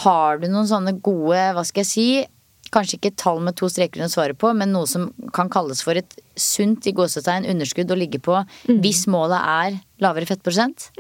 [0.04, 2.10] Har du noen sånne gode, hva skal jeg si
[2.70, 5.98] Kanskje ikke tall med to streker under svaret på, men noe som kan kalles for
[5.98, 8.36] et sunt i gåsetegn underskudd å ligge på
[8.84, 10.92] hvis målet er lavere fettprosent?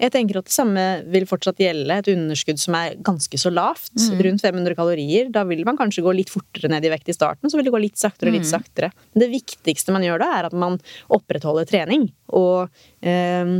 [0.00, 3.92] Jeg tenker at det samme vil fortsatt gjelde et underskudd som er ganske så lavt,
[4.24, 5.28] rundt 500 kalorier.
[5.28, 7.76] Da vil man kanskje gå litt fortere ned i vekt i starten, så vil det
[7.76, 8.92] gå litt saktere og litt saktere.
[9.12, 10.80] Men det viktigste man gjør da, er at man
[11.12, 12.08] opprettholder trening.
[12.32, 12.72] Og
[13.04, 13.58] eh,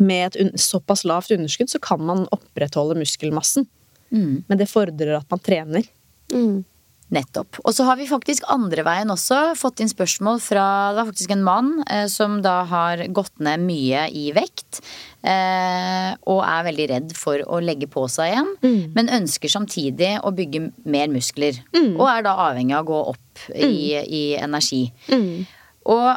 [0.00, 3.68] med et såpass lavt underskudd så kan man opprettholde muskelmassen.
[4.48, 5.86] Men det fordrer at man trener.
[7.08, 7.56] Nettopp.
[7.64, 11.32] Og så har vi faktisk andre veien også fått inn spørsmål fra Det var faktisk
[11.32, 14.82] en mann eh, som da har gått ned mye i vekt.
[15.24, 18.52] Eh, og er veldig redd for å legge på seg igjen.
[18.96, 21.56] Men ønsker samtidig å bygge mer muskler.
[21.96, 24.90] Og er da avhengig av å gå opp i, i energi.
[25.88, 26.10] Og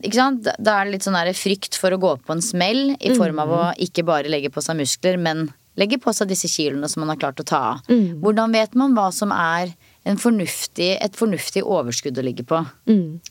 [0.00, 0.46] ikke sant?
[0.62, 3.50] Da er det litt sånn frykt for å gå på en smell i form av
[3.52, 5.48] å ikke bare legge på seg muskler, men
[5.78, 7.86] legge på seg disse kiloene som man har klart å ta av.
[8.22, 9.70] Hvordan vet man hva som er
[10.08, 12.58] en fornuftig, et fornuftig overskudd å ligge på?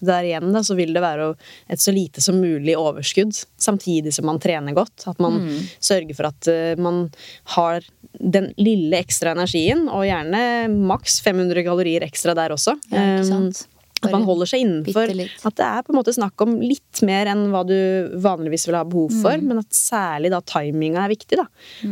[0.05, 1.31] Der igjen da, så vil det være
[1.67, 5.07] et så lite som mulig overskudd, samtidig som man trener godt.
[5.09, 5.39] At man
[5.81, 7.07] sørger for at uh, man
[7.55, 7.81] har
[8.19, 12.77] den lille ekstra energien, og gjerne maks 500 kalorier ekstra der også.
[12.93, 13.67] Ja, ikke Um, sant?
[14.03, 15.09] At man holder seg innenfor.
[15.45, 17.75] At det er på en måte snakk om litt mer enn hva du
[18.21, 19.47] vanligvis vil ha behov for, Mm.
[19.47, 21.37] men at særlig da timinga er viktig.
[21.37, 21.47] da.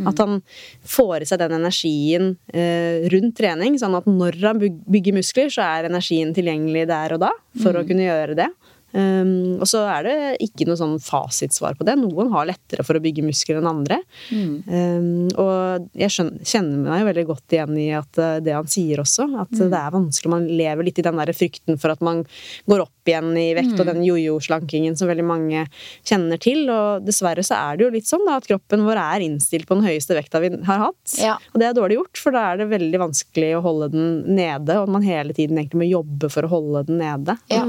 [0.07, 0.41] At han
[0.85, 5.61] får i seg den energien eh, rundt trening, sånn at når han bygger muskler, så
[5.63, 7.31] er energien tilgjengelig der og da
[7.61, 7.83] for Mm.
[7.83, 8.47] å kunne gjøre det.
[8.95, 10.15] Um, og så er det
[10.45, 11.97] ikke noe sånn fasitsvar på det.
[11.99, 13.99] Noen har lettere for å bygge muskler enn andre.
[14.31, 14.53] Mm.
[14.67, 18.71] Um, og jeg skjønner, kjenner meg jo veldig godt igjen i at uh, det han
[18.71, 19.69] sier også, at Mm.
[19.73, 20.31] det er vanskelig.
[20.31, 22.23] Man lever litt i den der frykten for at man
[22.69, 23.79] går opp igjen i vekt, Mm.
[23.79, 25.65] og den jojo-slankingen som veldig mange
[26.05, 26.69] kjenner til.
[26.69, 29.75] Og dessverre så er det jo litt sånn da, at kroppen vår er innstilt på
[29.79, 31.17] den høyeste vekta vi har hatt.
[31.19, 31.37] Ja.
[31.53, 34.77] Og det er dårlig gjort, for da er det veldig vanskelig å holde den nede,
[34.81, 37.37] og man hele tiden egentlig må jobbe for å holde den nede.
[37.49, 37.65] Ja.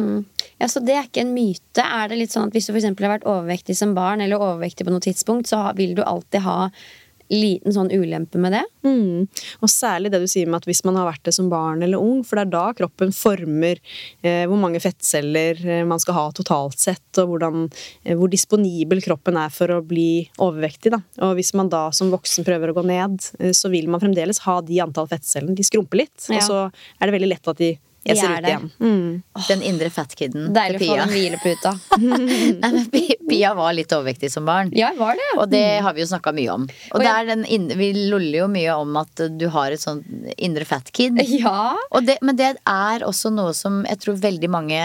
[0.61, 1.83] Ja, Så det er ikke en myte?
[1.85, 4.87] Er det litt sånn at hvis du eksempel har vært overvektig som barn, eller overvektig
[4.87, 6.71] på noe tidspunkt, så vil du alltid ha
[7.31, 8.63] liten sånn ulempe med det?
[8.87, 9.27] Mm.
[9.61, 12.01] Og særlig det du sier med at hvis man har vært det som barn eller
[12.01, 13.81] ung, for det er da kroppen former
[14.23, 17.67] eh, hvor mange fettceller eh, man skal ha totalt sett, og hvordan,
[18.05, 20.95] eh, hvor disponibel kroppen er for å bli overvektig.
[20.95, 21.03] Da.
[21.27, 24.43] Og hvis man da som voksen prøver å gå ned, eh, så vil man fremdeles
[24.47, 25.57] ha de antall fettcellene.
[25.59, 26.39] De skrumper litt, Ja.
[26.39, 26.59] og så
[27.01, 27.75] er det veldig lett at de
[28.05, 28.67] De eser er ut igjen.
[28.81, 29.23] Mm.
[29.49, 31.05] Den indre fattkiden Deilig til å få Pia.
[31.05, 31.73] den hvileputa.
[32.63, 32.87] Nei, men
[33.29, 34.71] Pia var litt overvektig som barn.
[34.77, 35.27] Ja, var det?
[35.43, 36.69] Og det har vi jo snakka mye om.
[36.69, 39.73] Og, Og det jeg- er den inn- vi loller jo mye om at du har
[39.75, 40.01] et sånn
[40.39, 41.19] indre fatkid.
[41.29, 41.75] Ja.
[42.01, 44.81] Det, men det er også noe som jeg tror veldig mange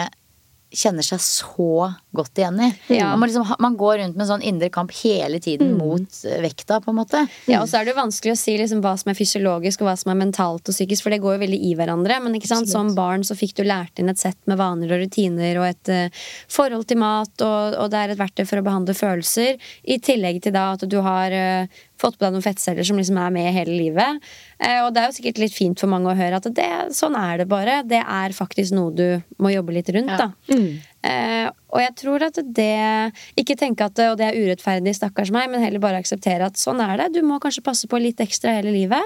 [0.73, 2.69] kjenner seg så godt igjen i.
[2.97, 3.11] Ja.
[3.17, 6.79] Man, liksom, man går rundt med en sånn indre kamp hele tiden mot eh, vekta,
[6.83, 7.23] på en måte.
[7.49, 9.89] Ja, og så er det jo vanskelig å si liksom hva som er fysiologisk og
[9.89, 12.19] hva som er mentalt og psykisk, for det går jo veldig i hverandre.
[12.25, 12.37] Men
[12.69, 15.93] som barn så fikk du lært inn et sett med vaner og rutiner og et
[15.93, 19.61] uh, forhold til mat, og, og det er et verktøy for å behandle følelser.
[19.83, 23.17] I tillegg til da at du har eh, fått på deg noen fettceller som liksom
[23.23, 24.21] er med hele livet.
[24.59, 27.15] Eh, og det er jo sikkert litt fint for mange å høre at det, sånn
[27.19, 27.79] er det bare.
[27.87, 29.07] Det er faktisk noe du
[29.41, 30.27] må jobbe litt rundt, Ja.
[30.27, 30.57] da.
[31.03, 35.31] Eh, og jeg tror at det Ikke tenke at det, og det er urettferdig, stakkars
[35.35, 37.09] meg, men heller bare akseptere at sånn er det.
[37.17, 39.01] Du må kanskje passe på litt ekstra hele livet.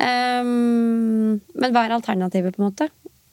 [0.00, 2.88] Um, men hva er alternativet, på en måte?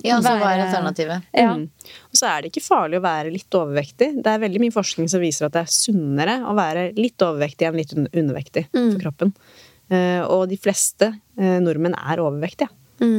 [0.06, 1.26] Ja, så hva er alternativet?
[1.34, 1.56] Ja.
[1.58, 1.70] Mm.
[2.12, 4.12] Og så er det ikke farlig å være litt overvektig.
[4.22, 7.66] Det er veldig mye forskning som viser at det er sunnere å være litt overvektig
[7.68, 9.34] enn litt undervektig undervektig for kroppen.
[9.90, 12.70] Eh, og de fleste eh, nordmenn er overvektige.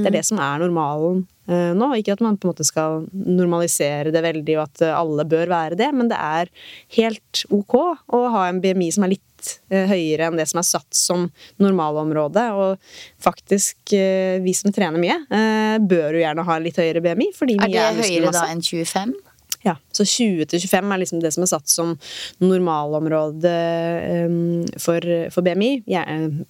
[0.03, 1.93] Det er det som er normalen uh, nå.
[1.99, 5.53] Ikke at man på en måte skal normalisere det veldig, og at eh, alle bør
[5.53, 6.53] være det, men det er
[6.99, 10.69] helt ok å ha en BMI som er litt uh, høyere enn det som er
[10.69, 11.29] satt som
[11.63, 12.45] normalområde.
[12.59, 15.21] Og faktisk, uh, vi som trener mye,
[15.89, 19.17] bør jo gjerne ha litt høyere BMI, fordi Er det er høyere da enn 25?
[19.65, 21.97] Ja, Så 20-25 er liksom det som er satt som
[22.39, 23.55] normalområde
[24.29, 25.03] um, for,
[25.35, 25.71] for BMI.
[25.91, 26.05] Ja,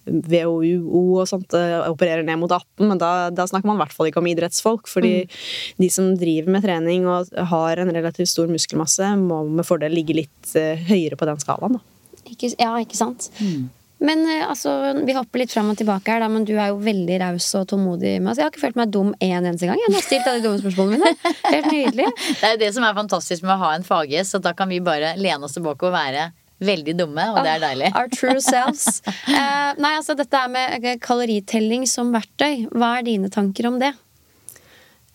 [0.05, 3.95] VOUO og sånt uh, opererer ned mot 18, men da, da, snakker man i hvert
[3.97, 4.89] fall ikke om idrettsfolk.
[4.91, 5.39] Fordi mm.
[5.81, 10.17] de som driver med trening og har en relativt stor muskelmasse, må med fordel ligge
[10.21, 11.79] litt uh, høyere på den skalaen.
[11.79, 12.23] Da.
[12.29, 13.31] Ikke, ja, ikke sant.
[13.41, 13.69] Mm.
[13.99, 14.73] Men uh, altså,
[15.05, 17.67] vi hopper litt fram og tilbake her, da, men du er jo veldig raus og
[17.71, 18.41] tålmodig med oss.
[18.41, 19.79] Jeg har ikke følt meg dum en eneste gang.
[19.83, 21.33] Jeg har stilt alle de dumme spørsmålene mine.
[21.45, 22.11] Helt nydelig.
[22.39, 24.71] Det er jo det som er fantastisk med å ha en faggjest, så da kan
[24.71, 26.29] vi bare lene oss tilbake og være
[26.63, 27.89] veldig dumme, og det er deilig.
[27.95, 28.99] Our true selves.
[29.07, 32.67] Uh, nei, altså dette er med kaloritelling som verktøy.
[32.75, 33.93] Hva er dine tanker om det?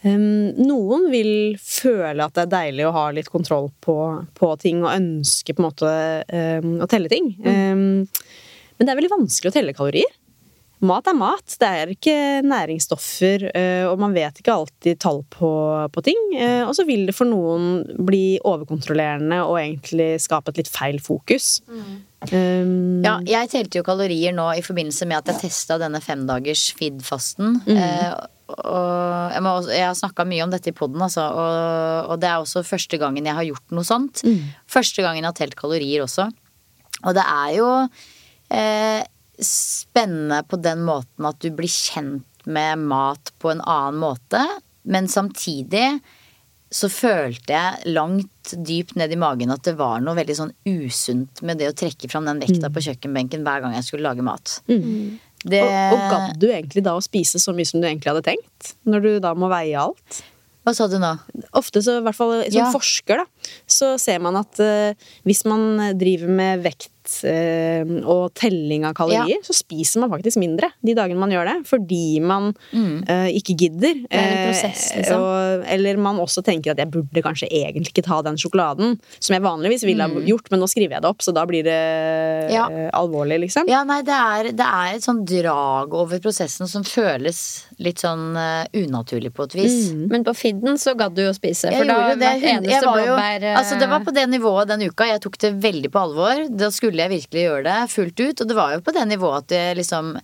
[0.04, 3.96] Um, noen vil føle at det er deilig å ha litt kontroll på,
[4.36, 5.92] på ting, og ønske på en måte
[6.28, 7.32] um, å telle ting.
[7.44, 8.08] Um,
[8.76, 10.12] men det er veldig vanskelig å telle kalorier.
[10.84, 11.54] Mat er mat.
[11.60, 12.14] Det er ikke
[12.44, 15.50] næringsstoffer, eh, og man vet ikke alltid tall på,
[15.94, 16.20] på ting.
[16.36, 21.00] Eh, og så vil det for noen bli overkontrollerende og egentlig skape et litt feil
[21.02, 21.56] fokus.
[21.70, 21.94] Mm.
[22.24, 26.70] Um, ja, jeg telte jo kalorier nå i forbindelse med at jeg testa denne femdagers
[26.76, 27.60] feed-fasten.
[27.64, 27.76] Mm.
[27.78, 28.08] Eh,
[28.54, 32.28] og jeg, må, jeg har snakka mye om dette i poden, altså, og, og, det
[32.28, 34.24] er også første gangen jeg har gjort noe sånt.
[34.26, 34.52] Mm.
[34.68, 36.28] Første gangen jeg har telt kalorier også.
[37.04, 37.70] Og det er jo
[39.40, 44.42] spennende på den måten at du blir kjent med mat på en annen måte,
[44.84, 45.98] men samtidig
[46.74, 51.42] så følte jeg langt dypt ned i magen at det var noe veldig sånn usunt
[51.46, 52.74] med det å trekke fram den vekta mm.
[52.74, 54.58] på kjøkkenbenken hver gang jeg skulle lage mat.
[54.66, 55.20] Mm.
[55.44, 55.60] Det...
[55.62, 58.74] Og, og gadd du egentlig da å spise så mye som du egentlig hadde tenkt?
[58.88, 60.22] Når du da må veie alt?
[60.64, 61.12] Hva sa du nå?
[61.60, 62.70] Ofte, så, i hvert fall som ja.
[62.72, 66.90] forsker, da, så ser man at uh, hvis man driver med vekt
[67.24, 69.44] uh, og telling av kalorier, ja.
[69.44, 71.56] så spiser man faktisk mindre de dagene man gjør det.
[71.68, 73.04] Fordi man mm.
[73.08, 74.00] uh, ikke gidder.
[74.08, 75.20] Er prosess, liksom.
[75.20, 79.36] og, eller man også tenker at jeg burde kanskje egentlig ikke ta den sjokoladen, som
[79.36, 80.24] jeg vanligvis ville ha mm.
[80.28, 81.78] gjort, men nå skriver jeg det opp, så da blir det
[82.52, 82.66] ja.
[82.96, 83.68] alvorlig, liksom.
[83.70, 87.40] Ja, nei, det er, det er, et sånn drag over prosessen som føles
[87.82, 89.78] litt sånn uh, unaturlig på et vis.
[89.92, 90.06] Mm.
[90.12, 93.90] Men på Fidden så gadd du å spise, for da hvert eneste blåbær Altså, det
[93.90, 95.10] var på det nivået den uka.
[95.10, 96.46] Jeg tok det veldig på alvor.
[96.48, 98.40] Da skulle skulle jeg virkelig gjøre det fullt ut.
[98.40, 100.14] Og det var jo på det nivået at det liksom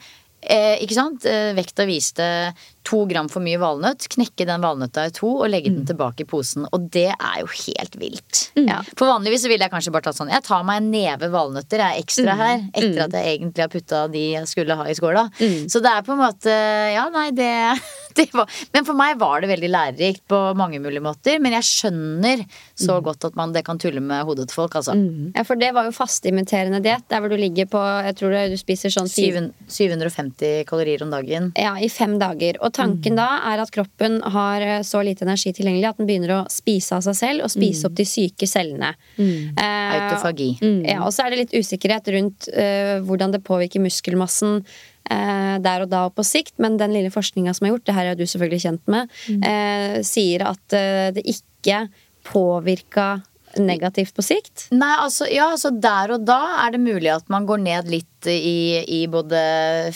[0.40, 1.24] Eh, ikke sant?
[1.28, 2.24] Eh, vekta viste
[2.87, 4.09] to gram for mye valnøtt.
[4.14, 5.89] Knekke den valnøtta i to og legge den mm.
[5.91, 6.66] tilbake i posen.
[6.74, 8.43] Og det er jo helt vilt.
[8.57, 8.68] Mm.
[8.68, 8.81] Ja.
[8.97, 11.83] For vanligvis så ville jeg kanskje bare tatt sånn Jeg tar meg en neve valnøtter
[11.83, 12.43] jeg er ekstra mm.
[12.43, 12.64] her.
[12.72, 13.05] Etter mm.
[13.07, 15.26] at jeg egentlig har putta de jeg skulle ha i skåla.
[15.41, 15.66] Mm.
[15.72, 16.57] Så det er på en måte
[16.95, 17.51] Ja, nei, det,
[18.18, 21.41] det var Men for meg var det veldig lærerikt på mange mulige måter.
[21.43, 23.05] Men jeg skjønner så mm.
[23.11, 24.95] godt at man det kan tulle med hodet til folk, altså.
[25.35, 27.07] Ja, for det var jo fasteimiterende diett.
[27.11, 31.51] Der hvor du ligger på Jeg tror du spiser sånn 750 750 kalorier om dagen.
[31.59, 32.59] Ja, i fem dager.
[32.64, 33.18] Og tanken mm.
[33.18, 36.99] da er at kroppen har eh, så lite energi tilgjengelig at den begynner å spise
[36.99, 37.89] av seg selv og spise mm.
[37.91, 38.93] opp de syke cellene.
[39.16, 39.59] Mm.
[39.59, 40.51] Eh, Autofagi.
[40.61, 40.81] Mm.
[40.89, 44.61] Ja, og så er det litt usikkerhet rundt eh, hvordan det påvirker muskelmassen.
[45.11, 47.97] Eh, der og da og på sikt, men den lille forskninga som er gjort, det
[47.97, 49.43] her er du selvfølgelig kjent med, mm.
[49.49, 51.87] eh, sier at eh, det ikke
[52.27, 53.16] påvirka
[53.59, 54.68] negativt på sikt?
[54.74, 58.28] Nei, altså, ja, altså der og da er det mulig at man går ned litt
[58.30, 59.40] i, i både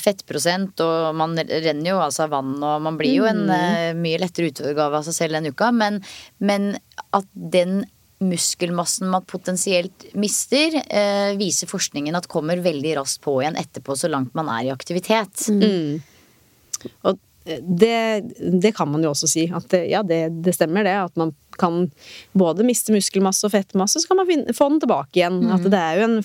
[0.00, 4.50] fettprosent, og man renner jo altså vann, og man blir jo en uh, mye lettere
[4.50, 6.00] utgave av seg selv den uka, men,
[6.40, 6.72] men
[7.14, 7.82] at den
[8.24, 14.10] muskelmassen man potensielt mister, uh, viser forskningen at kommer veldig raskt på igjen etterpå, så
[14.10, 15.46] langt man er i aktivitet.
[15.52, 16.00] Mm.
[17.04, 18.24] Og det,
[18.62, 19.46] det, kan man jo også si.
[19.52, 20.94] At det, ja, det, det, stemmer det.
[20.96, 21.90] At man kan
[22.32, 25.42] både miste muskelmasse og fettmasse, så kan man finne, få den tilbake igjen.
[25.44, 25.54] Mm.
[25.58, 26.18] At det er jo en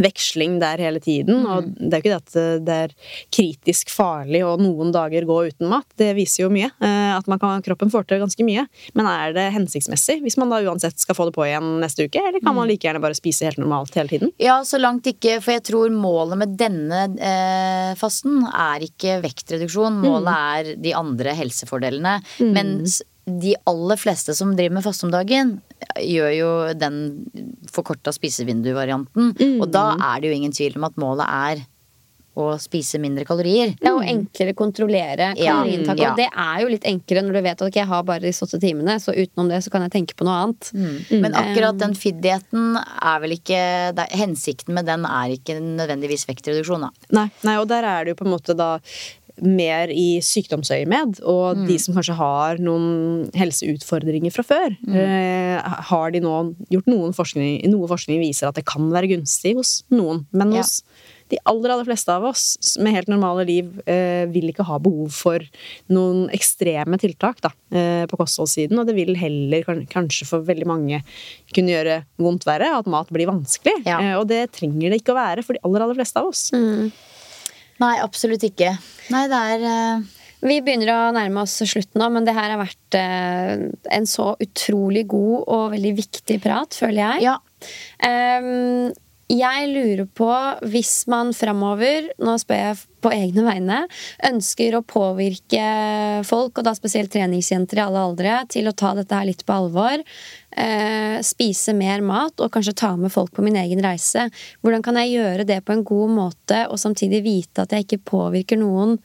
[0.00, 1.44] veksling der hele tiden.
[1.44, 1.50] Mm.
[1.50, 2.94] Og det er jo ikke det at eh, det er
[3.34, 5.86] kritisk farlig å noen dager gå uten mat.
[6.00, 6.70] Det viser jo mye.
[6.80, 8.66] Eh, at kan, kroppen får til ganske mye.
[8.98, 12.22] Men er det hensiktsmessig hvis man da uansett skal få det på igjen neste uke?
[12.22, 12.72] Eller kan man mm.
[12.72, 14.34] like gjerne bare spise helt normalt hele tiden?
[14.42, 15.38] Ja, så langt ikke.
[15.44, 20.02] For jeg tror målet med denne eh, fasten er ikke vektreduksjon.
[20.04, 20.44] Målet mm.
[20.44, 22.18] er de andre helsefordelene.
[22.42, 22.54] Mm.
[22.56, 25.56] Mens de aller fleste som driver med faste om dagen,
[26.00, 26.98] gjør jo den
[27.72, 29.32] forkorta spisevindu-varianten.
[29.38, 29.62] Mm.
[29.62, 31.64] Og da er det jo ingen tvil om at målet er
[32.34, 33.76] å spise mindre kalorier.
[33.78, 36.02] Ja, og enklere kontrollere kaloriinntaket.
[36.02, 36.10] Ja, ja.
[36.10, 38.32] Og det er jo litt enklere når du vet at okay, jeg har bare de
[38.46, 40.70] åtte timene, så utenom det så kan jeg tenke på noe annet.
[40.74, 40.88] Mm.
[40.98, 41.20] Mm.
[41.22, 43.60] Men akkurat den FID-dietten er vel ikke
[44.18, 47.10] Hensikten med den er ikke nødvendigvis vektreduksjon, da.
[47.14, 48.72] Nei, nei, og der er det jo på en måte da
[49.42, 51.64] mer i sykdomsøyemed, og mm.
[51.68, 55.00] de som kanskje har noen helseutfordringer fra før, mm.
[55.00, 56.36] eh, har de nå
[56.72, 60.80] gjort noen forskning Noe forskning viser at det kan være gunstig hos noen, men hos
[61.32, 65.14] de aller, aller fleste av oss med helt normale liv eh, vil ikke ha behov
[65.16, 65.42] for
[65.92, 68.76] noen ekstreme tiltak da, eh, på kostholdssiden.
[68.80, 71.00] Og det vil heller kanskje for veldig mange
[71.54, 73.80] kunne gjøre vondt verre, at mat blir vanskelig.
[73.88, 73.98] Ja.
[74.00, 76.46] Eh, og det trenger det ikke å være for de aller, aller fleste av oss.
[77.82, 78.74] Nei, absolutt ikke.
[79.14, 80.12] Nei, det er uh...
[80.44, 83.62] Vi begynner å nærme oss slutten nå, men det her har vært uh,
[83.96, 87.30] en så utrolig god og veldig viktig prat, føler jeg.
[87.30, 87.38] Ja.
[88.04, 88.92] Ehm,
[89.30, 90.30] jeg lurer på,
[90.68, 93.78] hvis man framover, nå spør jeg på egne vegne,
[94.28, 95.64] ønsker å påvirke
[96.28, 99.56] folk, og da spesielt treningsjenter i alle aldre, til å ta dette her litt på
[99.56, 100.04] alvor,
[100.56, 104.28] eh, spise mer mat og kanskje ta med folk på min egen reise,
[104.62, 108.04] hvordan kan jeg gjøre det på en god måte og samtidig vite at jeg ikke
[108.04, 108.98] påvirker noen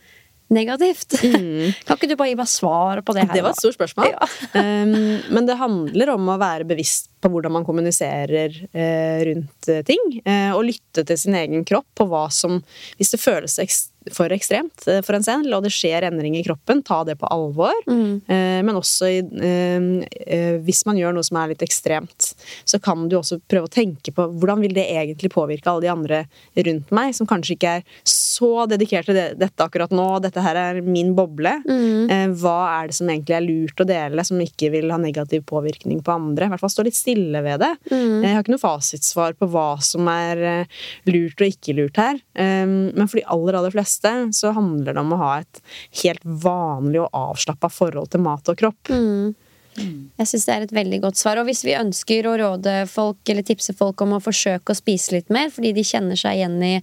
[0.53, 1.19] negativt?
[1.85, 3.35] kan ikke du bare gi meg svar på det her?
[3.37, 4.11] Det var et stort spørsmål.
[4.13, 4.29] Ja.
[4.55, 4.95] Um,
[5.35, 10.19] men det handler om å være bevisst på hvordan man kommuniserer uh, rundt eh, ting.
[10.23, 12.61] Uh, og lytte til sin egen kropp på hva som
[12.97, 16.81] Hvis det føles ekstremt for ekstremt for en selv, og det skjer endringer i kroppen,
[16.85, 17.75] ta det på alvor.
[17.89, 18.21] Mm.
[18.65, 19.89] men også i, eh,
[20.25, 22.28] eh, hvis man gjør noe som er litt ekstremt,
[22.67, 25.91] så kan du også prøve å tenke på hvordan vil det egentlig påvirke alle de
[25.91, 26.21] andre
[26.67, 30.07] rundt meg, som kanskje ikke er så dedikert til dette akkurat nå.
[30.23, 31.57] Dette her er min boble.
[31.69, 32.33] Mm.
[32.39, 36.01] hva er det som egentlig er lurt å dele, som ikke vil ha negativ påvirkning
[36.05, 36.47] på andre?
[36.47, 37.71] I hvert fall stå litt stille ved det.
[37.91, 38.23] Mm.
[38.23, 40.79] Jeg har ikke noe fasitsvar på hva som er eh,
[41.09, 42.21] lurt og ikke lurt her.
[42.37, 45.61] Um, Men for de aller, aller fleste så handler det om å ha et
[46.03, 48.91] helt vanlig og avslappa forhold til mat og kropp.
[50.19, 51.39] Jeg syns det er et veldig godt svar.
[51.39, 55.15] Og hvis vi ønsker å råde folk eller tipse folk om å forsøke å spise
[55.15, 56.73] litt mer, fordi de kjenner seg igjen i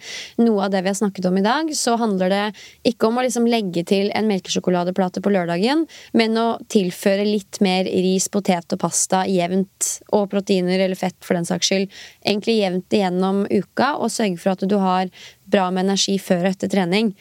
[0.40, 2.42] noe av det vi har snakket om i dag, så handler det
[2.88, 5.84] ikke om å liksom legge til en melkesjokoladeplate på lørdagen,
[6.16, 11.38] men å tilføre litt mer ris, potet og pasta jevnt, og proteiner eller fett for
[11.38, 11.92] den saks skyld,
[12.24, 15.12] egentlig jevnt igjennom uka, og sørge for at du har
[15.50, 17.12] bra med energi før og etter trening.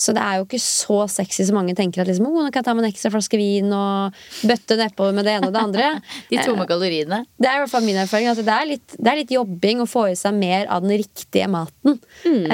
[0.00, 2.60] Så det er jo ikke så sexy som mange tenker at liksom, oh, nå kan
[2.60, 5.62] jeg ta med en ekstra flaske vin og bøtte nedpå med det ene og det
[5.62, 5.90] andre.
[6.32, 7.22] de tomme kaloriene.
[7.40, 9.84] Det er i hvert fall min erfaring at det er, litt, det er litt jobbing
[9.84, 12.00] å få i seg mer av den riktige maten.
[12.24, 12.44] Mm.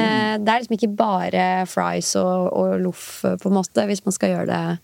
[0.42, 4.14] det er liksom ikke bare fries og, og loff, eh, på en måte, hvis man
[4.14, 4.78] skal gjøre det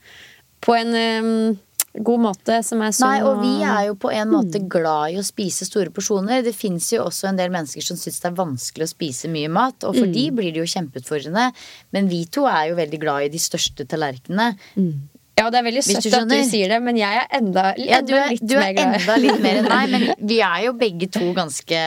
[0.64, 1.56] på en eh,
[2.04, 3.08] god måte som er sunn.
[3.08, 6.44] Nei, og vi er jo på en måte glad i å spise store porsjoner.
[6.46, 9.50] Det fins jo også en del mennesker som syns det er vanskelig å spise mye
[9.52, 11.50] mat, og for de blir det jo kjempeutfordrende.
[11.96, 14.52] Men vi to er jo veldig glad i de største tallerkenene.
[15.36, 17.98] Ja, det er veldig søtt du at du sier det, men jeg er enda, Ja,
[18.00, 18.94] du enda er, litt du er mer glad.
[19.02, 21.80] enda litt mer enn meg, men vi er jo begge to ganske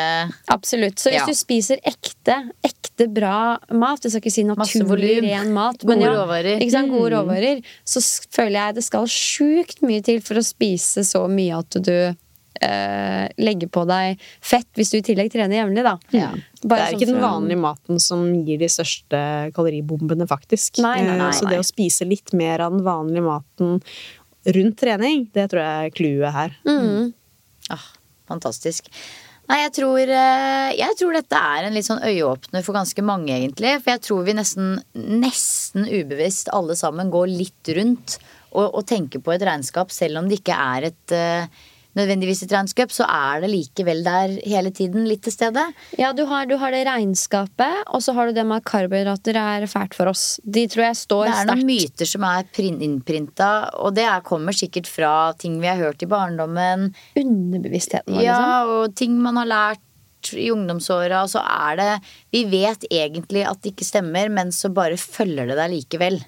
[0.54, 1.00] Absolutt.
[1.02, 1.26] Så hvis Ja.
[1.26, 6.06] du spiser ekte, ekte bra mat, jeg skal ikke si naturlig ren mat, gode men
[6.06, 6.62] ja, råvarer.
[6.62, 11.02] Ikke sant, gode råvarer, så føler jeg det skal sjukt mye til for å spise
[11.08, 11.96] så mye at du
[12.62, 15.96] eh, legge på deg fett hvis du i tillegg trener jevnlig, da.
[16.16, 16.32] Ja.
[16.60, 19.22] Det er sånn ikke den vanlige maten som gir de største
[19.56, 20.82] kaloribombene, faktisk.
[20.84, 21.54] Nei, nei, nei, Eh, Så nei.
[21.56, 23.80] det å spise litt mer av den vanlige maten
[24.46, 26.56] rundt trening, det tror jeg er clouet her.
[26.68, 27.14] Mm.
[27.76, 27.88] ah,
[28.30, 28.88] Fantastisk.
[29.50, 33.32] Nei, jeg tror, eh, jeg tror dette er en litt sånn øyeåpner for ganske mange,
[33.34, 33.72] egentlig.
[33.82, 38.20] For jeg tror vi nesten, nesten ubevisst alle sammen går litt rundt
[38.52, 41.48] og, og tenker på et regnskap, selv om det ikke er et eh,
[41.98, 45.64] nødvendigvis et regnskap, så er det likevel der hele tiden litt til stede.
[45.98, 49.40] Ja, du har, du har det regnskapet, og så har du det med at karbohydrater
[49.42, 50.40] er fælt for oss.
[50.46, 53.50] De tror jeg står Det er noen myter som er prin- innprinta,
[53.82, 56.92] og det er, kommer sikkert fra ting vi har hørt i barndommen.
[57.20, 58.26] Underbevisstheten vår, liksom.
[58.26, 59.86] Ja, og ting man har lært
[60.36, 61.92] i ungdomsåra, og så er det
[62.36, 66.20] Vi vet egentlig at det ikke stemmer, men så bare følger det deg likevel.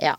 [0.00, 0.14] Ja.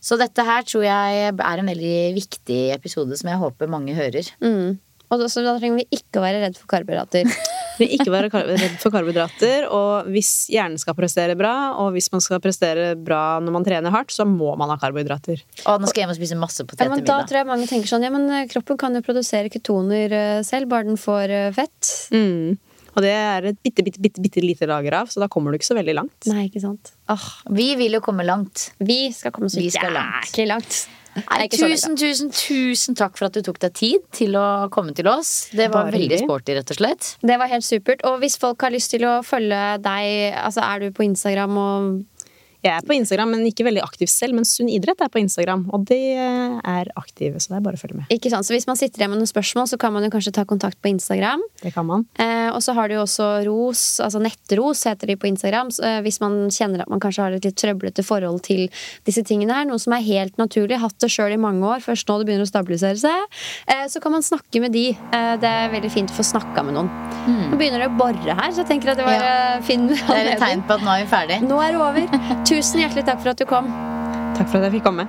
[0.00, 4.28] Så dette her tror jeg er en veldig viktig episode som jeg håper mange hører.
[4.42, 4.76] Mm.
[5.06, 7.30] Og da, så da trenger vi ikke å være redd for karbohydrater.
[7.78, 9.66] Men ikke være redd for karbohydrater.
[9.70, 11.52] Og hvis hjernen skal prestere bra,
[11.82, 15.44] og hvis man skal prestere bra når man trener hardt, så må man ha karbohydrater.
[15.66, 17.90] Og nå skal jeg hjem og spise masse Ja, men da tror jeg mange tenker
[17.90, 21.52] sånn Ja, men eh, kroppen kan jo produsere ketoner eh, selv, bare den får eh,
[21.54, 21.92] fett.
[22.14, 22.56] Mm.
[22.96, 25.58] Og det er et bitte, bitte, bitte, bitte lite lager av, så da kommer du
[25.60, 26.28] ikke så veldig langt.
[26.32, 26.94] Nei, ikke sant.
[27.12, 28.70] Åh, vi vil jo komme langt.
[28.80, 30.30] Vi skal komme så Vi skal langt.
[30.30, 30.78] jæklig langt.
[31.16, 35.08] Nei, tusen, tusen, tusen takk for at du tok deg tid til å komme til
[35.08, 35.46] oss.
[35.52, 37.12] Det var Bare veldig sporty, rett og slett.
[37.24, 38.04] Det var helt supert.
[38.08, 41.88] Og hvis folk har lyst til å følge deg, altså er du på Instagram og
[42.66, 44.34] Jeg er på Instagram, men ikke veldig aktiv selv.
[44.36, 47.80] Men Sunn idrett er på Instagram, og de er aktive, så det er bare å
[47.80, 48.10] følge med.
[48.14, 48.46] Ikke sant?
[48.48, 50.80] Så hvis man sitter igjen med noen spørsmål, så kan man jo kanskje ta kontakt
[50.82, 51.42] på Instagram.
[51.62, 52.04] Det kan man.
[52.18, 55.70] Eh, og så har du jo også Ros, altså Nettros heter de på Instagram.
[55.74, 58.66] Så, eh, hvis man kjenner at man kanskje har et litt trøblete forhold til
[59.06, 62.08] disse tingene her, noe som er helt naturlig, hatt det sjøl i mange år, først
[62.10, 63.38] nå det begynner å stabilisere seg,
[63.68, 64.88] eh, så kan man snakke med de.
[65.12, 66.90] Eh, det er veldig fint å få snakka med noen.
[67.26, 69.60] Nå begynner det å bore her, så jeg tenker at det var Ja.
[69.60, 70.06] fin anledning.
[70.06, 71.38] Det er et tegn på at nå er vi ferdig.
[71.46, 72.44] Nå er det over.
[72.56, 73.66] Tusen hjertelig takk for at du kom.
[74.32, 75.04] Takk for at jeg fikk komme.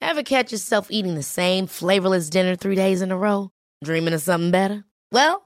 [0.00, 3.50] Ever catch yourself eating the same flavorless dinner three days in a row?
[3.82, 4.84] Dreaming of something better?
[5.10, 5.45] Well,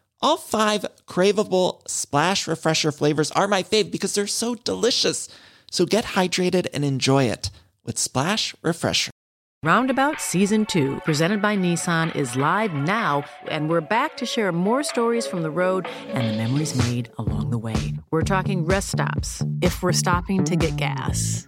[0.23, 5.27] All five craveable splash refresher flavors are my fave because they're so delicious.
[5.71, 7.49] So get hydrated and enjoy it
[7.83, 9.09] with Splash Refresher.
[9.63, 14.83] Roundabout Season 2, presented by Nissan, is live now, and we're back to share more
[14.83, 17.93] stories from the road and the memories made along the way.
[18.11, 19.41] We're talking rest stops.
[19.61, 21.47] If we're stopping to get gas,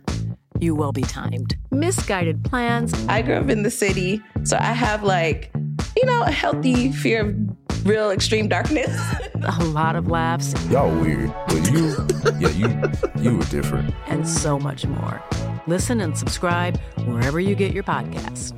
[0.59, 1.57] you will be timed.
[1.71, 5.51] Misguided plans, I grew up in the city, so I have like,
[5.95, 8.89] you know, a healthy fear of real extreme darkness.
[9.59, 11.95] a lot of laughs, Y'all weird, but you,
[12.39, 12.81] yeah, you,
[13.21, 13.93] you were different.
[14.07, 15.21] and so much more.
[15.67, 18.53] Listen and subscribe wherever you get your podcasts.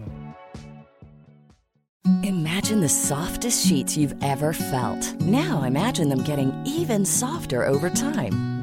[2.24, 5.14] Imagine the softest sheets you've ever felt.
[5.22, 8.55] Now imagine them getting even softer over time.